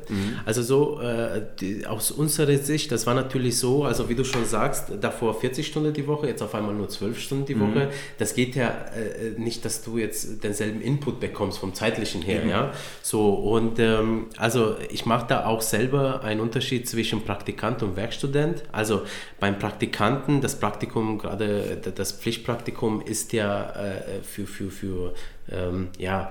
Also 0.44 0.62
so 0.62 1.00
äh, 1.00 1.42
die, 1.58 1.84
aus 1.84 2.12
unserer 2.12 2.56
Sicht, 2.58 2.92
das 2.92 3.04
war 3.08 3.14
natürlich 3.14 3.58
so, 3.58 3.84
also 3.84 4.08
wie 4.08 4.14
du 4.14 4.22
schon 4.22 4.44
sagst, 4.44 4.92
davor 5.00 5.40
40 5.40 5.66
Stunden 5.66 5.92
die 5.92 6.06
Woche, 6.06 6.28
jetzt 6.28 6.40
auf 6.40 6.54
einmal 6.54 6.72
nur 6.72 6.88
12 6.88 7.18
Stunden 7.18 7.46
die 7.46 7.58
Woche. 7.58 7.90
Das 8.18 8.34
geht 8.34 8.54
ja 8.54 8.68
äh, 8.68 9.38
nicht, 9.38 9.64
dass 9.64 9.82
du 9.82 9.98
jetzt 9.98 10.44
denselben 10.44 10.80
Input 10.80 11.18
bekommst 11.18 11.58
vom 11.58 11.74
zeitlichen 11.74 12.22
her, 12.22 12.46
ja. 12.46 12.72
So 13.02 13.34
und 13.34 13.80
ähm, 13.80 14.26
also 14.36 14.76
ich 14.88 15.04
mache 15.04 15.26
da 15.28 15.46
auch 15.46 15.62
selber 15.62 16.22
einen 16.22 16.40
Unterschied 16.40 16.88
zwischen 16.88 17.24
Praktikant 17.24 17.82
und 17.82 17.96
Werkstudent. 17.96 18.62
Also 18.70 19.02
beim 19.40 19.58
Praktikanten, 19.58 20.40
das 20.40 20.60
Praktikum, 20.60 21.18
gerade 21.18 21.76
das 21.92 22.12
Pflichtpraktikum 22.12 23.02
ist 23.02 23.32
ja 23.32 23.47
äh, 23.48 24.22
für, 24.22 24.46
für, 24.46 24.70
für 24.70 25.14
ähm, 25.50 25.88
ja, 25.98 26.30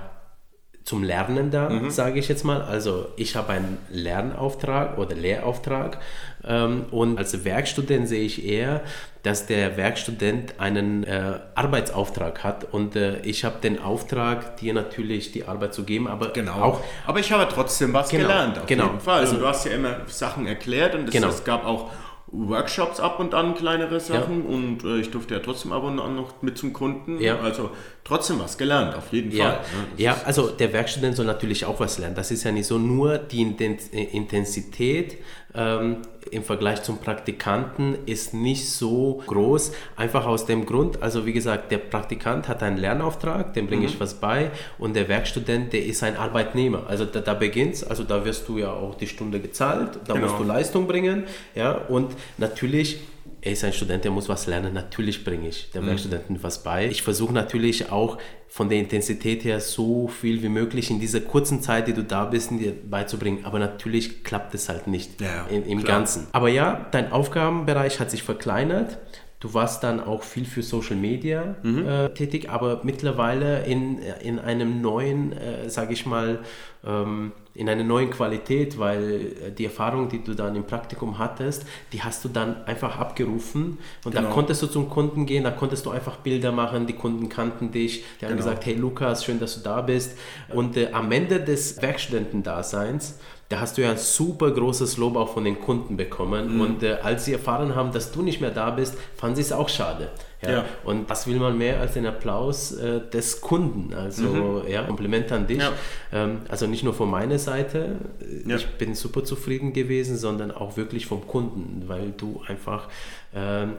zum 0.84 1.02
Lernen 1.04 1.50
da, 1.50 1.70
sage 1.90 2.18
ich 2.18 2.28
jetzt 2.28 2.44
mal. 2.44 2.62
Also 2.62 3.08
ich 3.16 3.36
habe 3.36 3.52
einen 3.52 3.76
Lernauftrag 3.90 4.96
oder 4.96 5.14
Lehrauftrag 5.14 5.98
ähm, 6.46 6.86
und 6.90 7.18
als 7.18 7.44
Werkstudent 7.44 8.08
sehe 8.08 8.22
ich 8.22 8.42
eher, 8.46 8.80
dass 9.22 9.44
der 9.44 9.76
Werkstudent 9.76 10.58
einen 10.58 11.04
äh, 11.04 11.40
Arbeitsauftrag 11.54 12.42
hat 12.42 12.72
und 12.72 12.96
äh, 12.96 13.18
ich 13.20 13.44
habe 13.44 13.56
den 13.62 13.78
Auftrag, 13.82 14.56
dir 14.56 14.72
natürlich 14.72 15.30
die 15.32 15.46
Arbeit 15.46 15.74
zu 15.74 15.84
geben, 15.84 16.08
aber 16.08 16.28
Genau. 16.30 16.54
auch 16.62 16.80
Aber 17.06 17.20
ich 17.20 17.30
habe 17.32 17.46
trotzdem 17.52 17.92
was 17.92 18.08
Genau, 18.08 18.22
gelernt, 18.22 18.58
auf 18.58 18.64
genau. 18.66 18.86
jeden 18.86 19.00
Fall. 19.00 19.20
Also- 19.20 19.34
und 19.34 19.40
du 19.42 19.46
hast 19.46 19.66
ja 19.66 19.72
immer 19.72 19.96
Sachen 20.06 20.46
erklärt 20.46 20.94
und 20.94 21.04
es, 21.08 21.10
Genau. 21.12 21.28
es 21.28 21.44
gab 21.44 21.66
auch 21.66 21.90
Workshops 22.30 23.00
ab 23.00 23.20
und 23.20 23.34
an, 23.34 23.54
kleinere 23.54 24.00
Sachen. 24.00 24.42
Und 24.44 24.84
äh, 24.84 24.98
ich 24.98 25.10
durfte 25.10 25.34
ja 25.34 25.40
trotzdem 25.40 25.72
ab 25.72 25.82
und 25.84 25.98
an 25.98 26.16
noch 26.16 26.42
mit 26.42 26.58
zum 26.58 26.72
Kunden. 26.72 27.20
Ja. 27.20 27.38
Also 27.40 27.70
trotzdem 28.04 28.38
was 28.38 28.58
gelernt, 28.58 28.94
auf 28.94 29.12
jeden 29.12 29.30
Fall. 29.30 29.38
Ja, 29.38 29.52
ne? 29.52 29.58
Das 29.92 30.00
ja 30.00 30.16
also 30.24 30.48
der 30.48 30.72
Werkstudent 30.72 31.16
soll 31.16 31.26
natürlich 31.26 31.64
auch 31.64 31.80
was 31.80 31.98
lernen. 31.98 32.14
Das 32.14 32.30
ist 32.30 32.44
ja 32.44 32.52
nicht 32.52 32.66
so 32.66 32.78
nur 32.78 33.18
die 33.18 33.42
Inten- 33.42 33.92
Intensität 33.92 35.18
ähm, 35.58 35.96
im 36.30 36.42
Vergleich 36.44 36.82
zum 36.82 36.98
Praktikanten 36.98 37.96
ist 38.06 38.32
nicht 38.34 38.68
so 38.70 39.22
groß. 39.26 39.72
Einfach 39.96 40.26
aus 40.26 40.46
dem 40.46 40.66
Grund, 40.66 41.02
also 41.02 41.26
wie 41.26 41.32
gesagt, 41.32 41.72
der 41.72 41.78
Praktikant 41.78 42.48
hat 42.48 42.62
einen 42.62 42.76
Lernauftrag, 42.76 43.54
dem 43.54 43.66
bringe 43.66 43.86
ich 43.86 43.98
was 43.98 44.14
bei 44.14 44.50
und 44.78 44.94
der 44.94 45.08
Werkstudent, 45.08 45.72
der 45.72 45.84
ist 45.84 46.02
ein 46.02 46.16
Arbeitnehmer. 46.16 46.84
Also 46.88 47.04
da, 47.04 47.20
da 47.20 47.34
beginnt's, 47.34 47.82
also 47.82 48.04
da 48.04 48.24
wirst 48.24 48.48
du 48.48 48.58
ja 48.58 48.72
auch 48.72 48.94
die 48.94 49.06
Stunde 49.06 49.40
gezahlt, 49.40 49.98
da 50.06 50.14
Genau. 50.14 50.26
musst 50.26 50.38
du 50.38 50.44
Leistung 50.44 50.86
bringen, 50.86 51.24
ja, 51.54 51.72
und 51.72 52.12
natürlich 52.36 53.00
er 53.40 53.52
ist 53.52 53.64
ein 53.64 53.72
Student, 53.72 54.04
der 54.04 54.10
muss 54.10 54.28
was 54.28 54.46
lernen. 54.46 54.74
Natürlich 54.74 55.24
bringe 55.24 55.48
ich 55.48 55.70
dem 55.70 55.86
Werkstudenten 55.86 56.42
was 56.42 56.62
bei. 56.62 56.86
Ich 56.88 57.02
versuche 57.02 57.32
natürlich 57.32 57.90
auch 57.92 58.18
von 58.48 58.68
der 58.68 58.78
Intensität 58.78 59.44
her 59.44 59.60
so 59.60 60.08
viel 60.08 60.42
wie 60.42 60.48
möglich 60.48 60.90
in 60.90 60.98
dieser 60.98 61.20
kurzen 61.20 61.62
Zeit, 61.62 61.86
die 61.86 61.92
du 61.92 62.02
da 62.02 62.24
bist, 62.24 62.50
dir 62.50 62.72
beizubringen. 62.72 63.44
Aber 63.44 63.58
natürlich 63.58 64.24
klappt 64.24 64.54
es 64.54 64.68
halt 64.68 64.86
nicht 64.86 65.20
Ja, 65.20 65.46
in, 65.50 65.64
im 65.66 65.84
klar. 65.84 65.98
Ganzen. 65.98 66.26
Aber 66.32 66.48
ja, 66.48 66.86
dein 66.90 67.12
Aufgabenbereich 67.12 68.00
hat 68.00 68.10
sich 68.10 68.22
verkleinert. 68.22 68.98
Du 69.40 69.54
warst 69.54 69.84
dann 69.84 70.00
auch 70.00 70.24
viel 70.24 70.44
für 70.44 70.62
Social 70.64 70.96
Media 70.96 71.54
äh, 71.62 72.08
tätig, 72.12 72.50
aber 72.50 72.80
mittlerweile 72.82 73.64
in, 73.66 73.98
in 74.20 74.40
einem 74.40 74.80
neuen, 74.80 75.32
äh, 75.32 75.70
sage 75.70 75.92
ich 75.92 76.06
mal, 76.06 76.40
ähm, 76.84 77.30
in 77.58 77.68
einer 77.68 77.82
neuen 77.82 78.10
Qualität, 78.10 78.78
weil 78.78 79.32
äh, 79.46 79.50
die 79.50 79.64
Erfahrung, 79.64 80.08
die 80.08 80.22
du 80.22 80.34
dann 80.34 80.54
im 80.54 80.64
Praktikum 80.64 81.18
hattest, 81.18 81.64
die 81.92 82.00
hast 82.02 82.24
du 82.24 82.28
dann 82.28 82.62
einfach 82.64 82.98
abgerufen 82.98 83.78
und 84.04 84.14
da 84.14 84.20
Genau. 84.20 84.32
konntest 84.32 84.62
du 84.62 84.68
zum 84.68 84.88
Kunden 84.88 85.26
gehen, 85.26 85.42
da 85.42 85.50
konntest 85.50 85.84
du 85.84 85.90
einfach 85.90 86.16
Bilder 86.18 86.52
machen, 86.52 86.86
die 86.86 86.92
Kunden 86.92 87.28
kannten 87.28 87.72
dich, 87.72 88.04
die 88.20 88.26
haben 88.26 88.32
Genau. 88.32 88.44
gesagt, 88.44 88.64
hey 88.66 88.74
Lukas, 88.74 89.24
schön, 89.24 89.40
dass 89.40 89.56
du 89.56 89.60
da 89.62 89.80
bist. 89.82 90.16
Und 90.54 90.76
äh, 90.76 90.90
am 90.92 91.10
Ende 91.10 91.40
des 91.40 91.82
Werkstudentendaseins, 91.82 93.18
da 93.48 93.60
hast 93.60 93.78
du 93.78 93.82
ja 93.82 93.90
ein 93.90 93.96
super 93.98 94.50
großes 94.50 94.98
Lob 94.98 95.16
auch 95.16 95.32
von 95.32 95.44
den 95.44 95.58
Kunden 95.60 95.96
bekommen. 95.96 96.54
Mhm. 96.56 96.60
Und 96.60 96.82
äh, 96.82 96.98
als 97.02 97.24
sie 97.24 97.32
erfahren 97.32 97.74
haben, 97.74 97.92
dass 97.92 98.12
du 98.12 98.22
nicht 98.22 98.40
mehr 98.40 98.50
da 98.50 98.70
bist, 98.70 98.96
fanden 99.16 99.36
sie 99.36 99.42
es 99.42 99.52
auch 99.52 99.68
schade. 99.70 100.10
Ja. 100.42 100.50
Ja. 100.50 100.64
Und 100.84 101.08
was 101.08 101.26
will 101.26 101.38
man 101.38 101.56
mehr 101.58 101.80
als 101.80 101.94
den 101.94 102.06
Applaus 102.06 102.72
äh, 102.72 103.00
des 103.10 103.40
Kunden? 103.40 103.92
Also 103.94 104.62
ja, 104.68 104.82
Kompliment 104.84 105.32
an 105.32 105.46
dich. 105.46 105.58
Mhm. 105.58 105.62
Ja. 105.62 105.72
Ähm, 106.12 106.38
also 106.48 106.66
nicht 106.66 106.84
nur 106.84 106.92
von 106.94 107.10
meiner 107.10 107.38
Seite, 107.38 107.96
äh, 108.20 108.50
Ja. 108.50 108.56
ich 108.56 108.66
bin 108.76 108.94
super 108.94 109.24
zufrieden 109.24 109.72
gewesen, 109.72 110.16
sondern 110.16 110.50
auch 110.50 110.76
wirklich 110.76 111.06
vom 111.06 111.26
Kunden, 111.26 111.84
weil 111.86 112.12
du 112.16 112.42
einfach 112.46 112.88
ähm, 113.34 113.72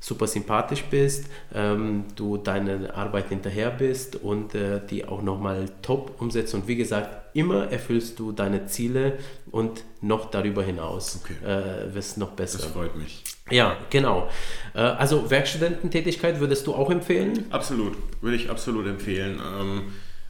super 0.00 0.26
sympathisch 0.26 0.84
bist, 0.84 1.26
ähm, 1.54 2.04
du 2.14 2.36
deine 2.36 2.94
Arbeit 2.94 3.28
hinterher 3.30 3.70
bist 3.70 4.16
und 4.16 4.54
äh, 4.54 4.80
die 4.88 5.04
auch 5.04 5.22
nochmal 5.22 5.66
top 5.82 6.20
umsetzt. 6.20 6.54
Und 6.54 6.68
wie 6.68 6.76
gesagt, 6.76 7.36
immer 7.36 7.70
erfüllst 7.70 8.18
du 8.18 8.32
deine 8.32 8.66
Ziele 8.66 9.18
und 9.50 9.84
noch 10.00 10.30
darüber 10.30 10.62
hinaus 10.62 11.20
Okay. 11.24 11.34
äh, 11.44 11.94
wirst 11.94 12.18
noch 12.18 12.30
besser. 12.30 12.58
Das 12.58 12.68
freut 12.68 12.96
mich. 12.96 13.22
Ja, 13.50 13.76
genau. 13.90 14.28
Äh, 14.74 14.80
also 14.80 15.30
Werkstudententätigkeit 15.30 16.38
würdest 16.38 16.66
du 16.66 16.74
auch 16.74 16.90
empfehlen? 16.90 17.46
Absolut, 17.50 17.96
würde 18.20 18.36
ich 18.36 18.50
absolut 18.50 18.86
empfehlen. 18.86 19.40
Ähm, 19.60 19.82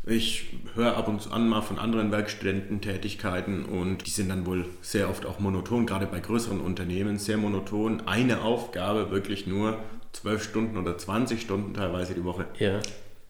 ich 0.08 0.46
höre 0.74 0.96
ab 0.96 1.06
und 1.08 1.30
an 1.30 1.48
mal 1.48 1.60
von 1.60 1.78
anderen 1.78 2.10
Werkstudententätigkeiten 2.10 3.64
und 3.64 4.06
die 4.06 4.10
sind 4.10 4.28
dann 4.30 4.46
wohl 4.46 4.64
sehr 4.80 5.10
oft 5.10 5.26
auch 5.26 5.38
monoton, 5.38 5.86
gerade 5.86 6.06
bei 6.06 6.20
größeren 6.20 6.60
Unternehmen 6.60 7.18
sehr 7.18 7.36
monoton. 7.36 8.02
Eine 8.06 8.40
Aufgabe 8.42 9.10
wirklich 9.10 9.46
nur 9.46 9.78
12 10.12 10.42
Stunden 10.42 10.78
oder 10.78 10.96
20 10.96 11.40
Stunden 11.40 11.74
teilweise 11.74 12.14
die 12.14 12.24
Woche 12.24 12.46
Ja. 12.58 12.80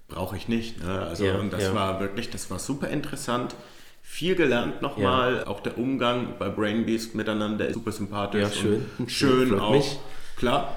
brauche 0.08 0.36
ich 0.36 0.48
nicht. 0.48 0.82
Ne? 0.82 1.00
Also 1.02 1.26
Ja, 1.26 1.38
und 1.38 1.52
das 1.52 1.64
ja. 1.64 1.74
war 1.74 2.00
wirklich, 2.00 2.30
das 2.30 2.50
war 2.50 2.58
super 2.58 2.88
interessant. 2.88 3.54
Viel 4.02 4.36
gelernt 4.36 4.80
nochmal, 4.80 5.44
auch 5.44 5.60
der 5.60 5.76
Umgang 5.76 6.34
bei 6.38 6.48
Brainbeast 6.48 7.14
miteinander 7.14 7.66
ist 7.68 7.74
super 7.74 7.92
sympathisch. 7.92 8.40
Ja, 8.40 8.50
schön. 8.50 8.86
Und 8.98 9.10
schön 9.10 9.58
auch. 9.58 9.72
mich. 9.72 9.98
Klar. 10.36 10.76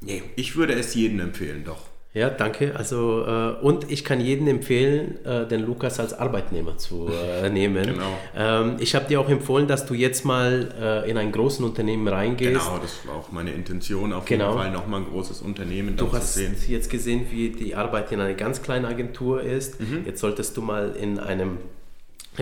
Nee, 0.00 0.22
ich 0.36 0.54
würde 0.54 0.74
es 0.74 0.94
jedem 0.94 1.18
empfehlen, 1.18 1.64
doch. 1.64 1.87
Ja, 2.14 2.30
danke. 2.30 2.74
Also 2.74 3.24
äh, 3.26 3.50
und 3.62 3.90
ich 3.92 4.02
kann 4.02 4.18
jedem 4.20 4.48
empfehlen, 4.48 5.22
äh, 5.26 5.46
den 5.46 5.64
Lukas 5.66 6.00
als 6.00 6.14
Arbeitnehmer 6.18 6.78
zu 6.78 7.08
äh, 7.08 7.50
nehmen. 7.50 7.84
Genau. 7.84 8.18
Ähm, 8.34 8.76
ich 8.80 8.94
habe 8.94 9.04
dir 9.06 9.20
auch 9.20 9.28
empfohlen, 9.28 9.68
dass 9.68 9.84
du 9.86 9.92
jetzt 9.94 10.24
mal 10.24 10.72
äh, 10.80 11.10
in 11.10 11.18
ein 11.18 11.30
großes 11.32 11.60
Unternehmen 11.60 12.08
reingehst. 12.08 12.52
Genau, 12.64 12.78
das 12.80 13.06
war 13.06 13.16
auch 13.16 13.30
meine 13.30 13.50
Intention, 13.52 14.12
auf 14.14 14.24
Genau. 14.24 14.46
jeden 14.48 14.58
Fall 14.58 14.70
nochmal 14.72 15.00
ein 15.02 15.06
großes 15.06 15.42
Unternehmen 15.42 15.96
Du 15.96 16.10
hast 16.12 16.34
sehen. 16.34 16.56
jetzt 16.66 16.88
gesehen, 16.90 17.26
wie 17.30 17.50
die 17.50 17.74
Arbeit 17.74 18.10
in 18.10 18.20
einer 18.20 18.34
ganz 18.34 18.62
kleinen 18.62 18.86
Agentur 18.86 19.42
ist. 19.42 19.78
Mhm. 19.78 20.04
Jetzt 20.06 20.20
solltest 20.20 20.56
du 20.56 20.62
mal 20.62 20.96
in 20.98 21.18
einem 21.18 21.58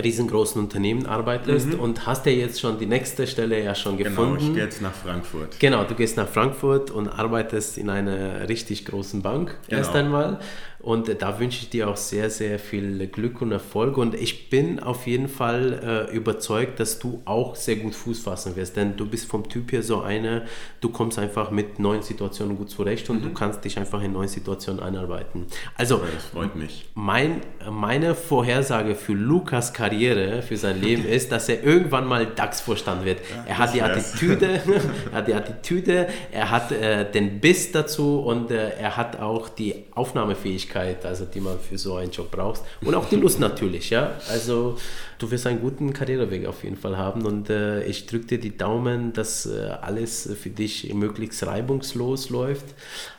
riesengroßen 0.05 0.61
Unternehmen 0.61 1.07
arbeitest 1.07 1.75
und 1.75 2.07
hast 2.07 2.27
ja 2.27 2.33
jetzt 2.33 2.61
schon 2.61 2.79
die 2.79 2.87
nächste 2.87 3.27
Stelle 3.27 3.63
ja 3.63 3.75
schon 3.75 3.95
Mhm. 3.95 3.99
Genau, 3.99 4.11
gefunden. 4.11 4.39
ich 4.47 4.55
gehe 4.55 4.65
jetzt 4.65 4.83
nach 4.83 4.93
Frankfurt. 4.95 5.59
Genau, 5.61 5.85
du 5.85 5.95
gehst 5.95 6.17
nach 6.17 6.29
Frankfurt 6.29 6.91
und 6.91 7.09
arbeitest 7.09 7.79
in 7.79 7.89
einer 7.91 8.49
richtig 8.49 8.85
großen 8.85 9.23
Bank 9.23 9.57
Genau. 9.69 9.79
erst 9.79 9.95
einmal. 9.95 10.39
Und 10.79 11.11
da 11.21 11.41
wünsche 11.41 11.63
ich 11.63 11.71
dir 11.71 11.89
auch 11.89 11.97
sehr, 11.97 12.31
sehr 12.31 12.61
viel 12.61 13.09
Glück 13.09 13.43
und 13.43 13.51
Erfolg. 13.51 13.97
Und 13.99 14.15
ich 14.15 14.51
bin 14.51 14.79
auf 14.79 15.09
jeden 15.09 15.27
Fall 15.27 16.07
äh, 16.13 16.15
überzeugt, 16.17 16.79
dass 16.79 17.01
du 17.01 17.23
auch 17.25 17.57
sehr 17.57 17.77
gut 17.77 17.93
Fuß 17.97 18.21
fassen 18.21 18.55
wirst. 18.55 18.77
Denn 18.77 18.97
du 18.97 19.05
bist 19.05 19.27
vom 19.29 19.49
Typ 19.49 19.73
her 19.73 19.83
so 19.83 20.03
eine, 20.03 20.43
du 20.81 20.91
kommst 20.91 21.19
einfach 21.19 21.51
mit 21.51 21.81
neuen 21.81 22.03
Situationen 22.03 22.57
gut 22.57 22.71
zurecht 22.71 23.11
und 23.11 23.19
mhm. 23.19 23.23
du 23.25 23.33
kannst 23.33 23.65
dich 23.65 23.79
einfach 23.81 24.01
in 24.01 24.13
neuen 24.13 24.29
Situationen 24.29 24.81
einarbeiten. 24.81 25.47
Also, 25.77 25.97
das 26.15 26.27
freut 26.27 26.55
mich. 26.55 26.89
Mein, 26.95 27.41
meine 27.69 28.15
Vorhersage 28.15 28.95
für 28.95 29.15
Lukas 29.15 29.73
Karriere, 29.87 30.43
für 30.43 30.57
sein 30.57 30.81
Leben 30.81 31.07
ist, 31.07 31.31
dass 31.31 31.49
er 31.49 31.63
irgendwann 31.63 32.07
mal 32.07 32.27
DAX-Vorstand 32.27 33.05
wird. 33.05 33.19
Ja, 33.19 33.45
er 33.47 33.59
hat 33.59 33.75
die 33.75 33.83
Attitüde, 33.83 34.47
er 35.13 35.19
hat 35.19 35.29
die 35.29 35.35
Attitüde, 35.35 36.09
er 36.33 36.51
hat 36.51 36.73
äh, 36.73 37.09
den 37.09 37.41
Biss 37.41 37.71
dazu 37.71 38.21
und 38.21 38.51
äh, 38.51 38.71
er 38.71 38.97
hat 38.97 39.21
auch 39.21 39.49
die 39.49 39.85
Aufnahmefähigkeit, 39.95 41.07
also 41.07 41.25
die 41.25 41.41
man 41.41 41.61
für 41.61 41.79
so 41.79 41.95
einen 41.95 42.11
Job 42.11 42.33
braucht 42.33 42.63
und 42.85 42.97
auch 42.97 43.09
die 43.09 43.17
Lust 43.17 43.39
natürlich, 43.39 43.91
ja. 43.91 44.17
Also 44.29 44.77
du 45.19 45.31
wirst 45.31 45.47
einen 45.47 45.61
guten 45.61 45.93
Karriereweg 45.93 46.47
auf 46.47 46.65
jeden 46.65 46.77
Fall 46.77 46.97
haben 46.97 47.25
und 47.25 47.49
äh, 47.49 47.85
ich 47.85 48.07
drücke 48.07 48.27
dir 48.27 48.41
die 48.41 48.57
Daumen, 48.57 49.13
dass 49.13 49.47
äh, 49.47 49.69
alles 49.83 50.29
für 50.41 50.51
dich 50.51 50.93
möglichst 50.95 51.47
reibungslos 51.47 52.31
läuft. 52.31 52.67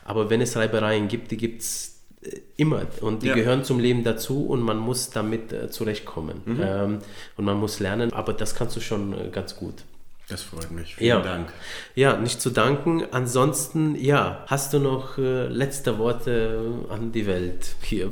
Aber 0.04 0.28
wenn 0.28 0.42
es 0.42 0.54
Reibereien 0.54 1.08
gibt, 1.08 1.30
die 1.30 1.38
gibt 1.38 1.62
es 1.62 1.97
immer 2.56 2.82
und 3.00 3.22
die 3.22 3.28
ja. 3.28 3.34
gehören 3.34 3.64
zum 3.64 3.78
Leben 3.78 4.04
dazu 4.04 4.46
und 4.46 4.62
man 4.62 4.78
muss 4.78 5.10
damit 5.10 5.52
äh, 5.52 5.70
zurechtkommen 5.70 6.42
mhm. 6.44 6.60
ähm, 6.60 6.98
und 7.36 7.44
man 7.44 7.58
muss 7.58 7.80
lernen, 7.80 8.12
aber 8.12 8.32
das 8.32 8.54
kannst 8.54 8.76
du 8.76 8.80
schon 8.80 9.12
äh, 9.12 9.28
ganz 9.30 9.56
gut. 9.56 9.74
Das 10.28 10.42
freut 10.42 10.70
mich. 10.70 10.96
Vielen 10.96 11.08
ja. 11.08 11.20
Dank. 11.20 11.52
Ja, 11.94 12.16
nicht 12.18 12.42
zu 12.42 12.50
danken. 12.50 13.02
Ansonsten, 13.12 13.96
ja, 13.96 14.44
hast 14.46 14.74
du 14.74 14.78
noch 14.78 15.16
äh, 15.16 15.46
letzte 15.46 15.98
Worte 15.98 16.84
an 16.90 17.12
die 17.12 17.26
Welt 17.26 17.74
hier? 17.80 18.10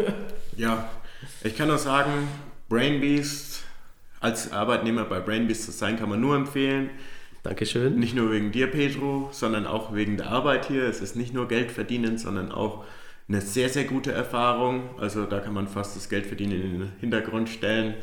ja, 0.58 0.90
ich 1.42 1.56
kann 1.56 1.68
nur 1.68 1.78
sagen, 1.78 2.28
Brainbeast, 2.68 3.62
als 4.20 4.52
Arbeitnehmer 4.52 5.04
bei 5.04 5.20
Brainbeast 5.20 5.64
zu 5.64 5.70
sein, 5.70 5.98
kann 5.98 6.10
man 6.10 6.20
nur 6.20 6.36
empfehlen. 6.36 6.90
Dankeschön. 7.44 7.98
Nicht 7.98 8.14
nur 8.14 8.30
wegen 8.30 8.52
dir, 8.52 8.66
Pedro, 8.66 9.28
sondern 9.32 9.66
auch 9.66 9.94
wegen 9.94 10.18
der 10.18 10.28
Arbeit 10.28 10.66
hier. 10.66 10.84
Es 10.84 11.00
ist 11.00 11.16
nicht 11.16 11.32
nur 11.32 11.48
Geld 11.48 11.70
verdienen, 11.70 12.18
sondern 12.18 12.52
auch 12.52 12.84
eine 13.28 13.40
sehr, 13.40 13.68
sehr 13.68 13.84
gute 13.84 14.12
Erfahrung. 14.12 14.98
Also 14.98 15.24
da 15.24 15.40
kann 15.40 15.54
man 15.54 15.68
fast 15.68 15.96
das 15.96 16.08
Geld 16.08 16.26
verdienen 16.26 16.52
in 16.52 16.80
den 16.80 16.92
Hintergrund 17.00 17.48
stellen. 17.48 17.94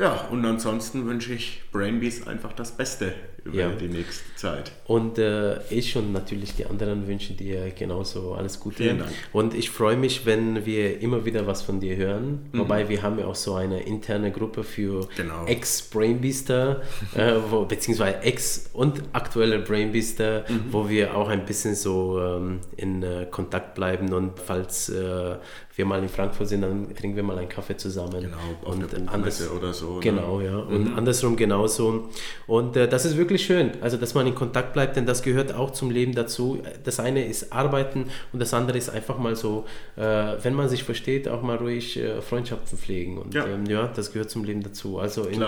Ja, 0.00 0.28
und 0.30 0.46
ansonsten 0.46 1.04
wünsche 1.04 1.34
ich 1.34 1.60
Brainbees 1.72 2.26
einfach 2.26 2.54
das 2.54 2.72
Beste 2.72 3.12
über 3.44 3.56
ja. 3.56 3.68
die 3.70 3.88
nächste 3.88 4.34
Zeit. 4.34 4.72
Und 4.86 5.18
äh, 5.18 5.62
ich 5.68 5.96
und 5.96 6.12
natürlich 6.12 6.54
die 6.56 6.64
anderen 6.64 7.06
wünschen 7.06 7.36
dir 7.36 7.70
genauso 7.70 8.34
alles 8.34 8.60
Gute. 8.60 8.82
Vielen 8.82 8.98
Dank. 9.00 9.10
Und 9.32 9.54
ich 9.54 9.70
freue 9.70 9.96
mich, 9.96 10.24
wenn 10.24 10.64
wir 10.64 11.00
immer 11.00 11.24
wieder 11.24 11.46
was 11.46 11.60
von 11.62 11.80
dir 11.80 11.96
hören. 11.96 12.48
Mhm. 12.52 12.60
Wobei 12.60 12.88
wir 12.88 13.02
haben 13.02 13.18
ja 13.18 13.26
auch 13.26 13.34
so 13.34 13.54
eine 13.54 13.82
interne 13.82 14.32
Gruppe 14.32 14.64
für 14.64 15.06
genau. 15.16 15.44
Ex-Brainbeaster, 15.44 16.80
äh, 17.14 17.34
beziehungsweise 17.68 18.22
Ex- 18.22 18.70
und 18.72 19.02
aktuelle 19.12 19.58
Brainbeaster, 19.58 20.44
mhm. 20.48 20.64
wo 20.70 20.88
wir 20.88 21.14
auch 21.14 21.28
ein 21.28 21.44
bisschen 21.44 21.74
so 21.74 22.20
ähm, 22.20 22.60
in 22.76 23.02
äh, 23.02 23.26
Kontakt 23.30 23.74
bleiben 23.74 24.12
und 24.14 24.38
falls 24.38 24.88
äh, 24.88 25.36
wir 25.76 25.86
mal 25.86 26.02
in 26.02 26.08
Frankfurt 26.08 26.48
sind, 26.48 26.62
dann 26.62 26.94
trinken 26.94 27.16
wir 27.16 27.22
mal 27.22 27.38
einen 27.38 27.48
Kaffee 27.48 27.76
zusammen. 27.76 28.20
Genau, 28.20 28.36
auf 28.36 28.74
und 28.74 29.08
anders, 29.08 29.50
oder 29.50 29.72
so. 29.72 30.00
Genau, 30.00 30.38
ne? 30.38 30.44
ja. 30.46 30.58
Und 30.58 30.90
mhm. 30.90 30.98
andersrum 30.98 31.36
genauso. 31.36 32.08
Und 32.46 32.76
äh, 32.76 32.88
das 32.88 33.04
ist 33.04 33.16
wirklich 33.16 33.44
schön, 33.44 33.72
also 33.80 33.96
dass 33.96 34.14
man 34.14 34.26
in 34.26 34.34
Kontakt 34.34 34.72
bleibt, 34.72 34.96
denn 34.96 35.06
das 35.06 35.22
gehört 35.22 35.54
auch 35.54 35.70
zum 35.70 35.90
Leben 35.90 36.14
dazu. 36.14 36.60
Das 36.84 36.98
eine 37.00 37.24
ist 37.24 37.52
Arbeiten 37.52 38.06
und 38.32 38.40
das 38.40 38.52
andere 38.52 38.78
ist 38.78 38.90
einfach 38.90 39.18
mal 39.18 39.36
so, 39.36 39.64
äh, 39.96 40.02
wenn 40.42 40.54
man 40.54 40.68
sich 40.68 40.82
versteht, 40.82 41.28
auch 41.28 41.42
mal 41.42 41.56
ruhig 41.56 41.96
äh, 41.96 42.20
Freundschaften 42.20 42.76
pflegen. 42.76 43.18
Und 43.18 43.34
ja. 43.34 43.46
Ähm, 43.46 43.66
ja. 43.66 43.86
das 43.94 44.12
gehört 44.12 44.30
zum 44.30 44.44
Leben 44.44 44.62
dazu. 44.62 44.98
Also 44.98 45.24
in, 45.24 45.44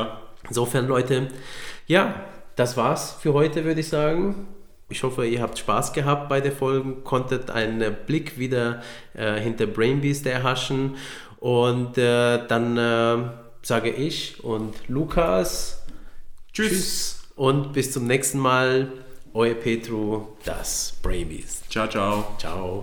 insofern, 0.48 0.86
Leute, 0.86 1.28
ja, 1.86 2.24
das 2.56 2.76
war's 2.76 3.12
für 3.20 3.32
heute, 3.32 3.64
würde 3.64 3.80
ich 3.80 3.88
sagen. 3.88 4.46
Ich 4.92 5.02
hoffe, 5.02 5.26
ihr 5.26 5.40
habt 5.40 5.58
Spaß 5.58 5.94
gehabt 5.94 6.28
bei 6.28 6.42
der 6.42 6.52
Folge, 6.52 6.92
konntet 7.02 7.50
einen 7.50 7.96
Blick 8.06 8.38
wieder 8.38 8.82
äh, 9.14 9.40
hinter 9.40 9.66
Brainbeast 9.66 10.26
erhaschen. 10.26 10.96
Und 11.40 11.96
äh, 11.96 12.46
dann 12.46 12.76
äh, 12.76 13.16
sage 13.62 13.90
ich 13.90 14.44
und 14.44 14.74
Lukas 14.88 15.82
tschüss. 16.52 16.68
tschüss. 16.68 17.22
und 17.36 17.72
bis 17.72 17.92
zum 17.92 18.06
nächsten 18.06 18.38
Mal. 18.38 18.92
Euer 19.34 19.54
Petro, 19.54 20.36
das 20.44 20.92
Brainbeast. 21.02 21.70
Ciao, 21.70 21.88
ciao. 21.88 22.34
Ciao. 22.38 22.80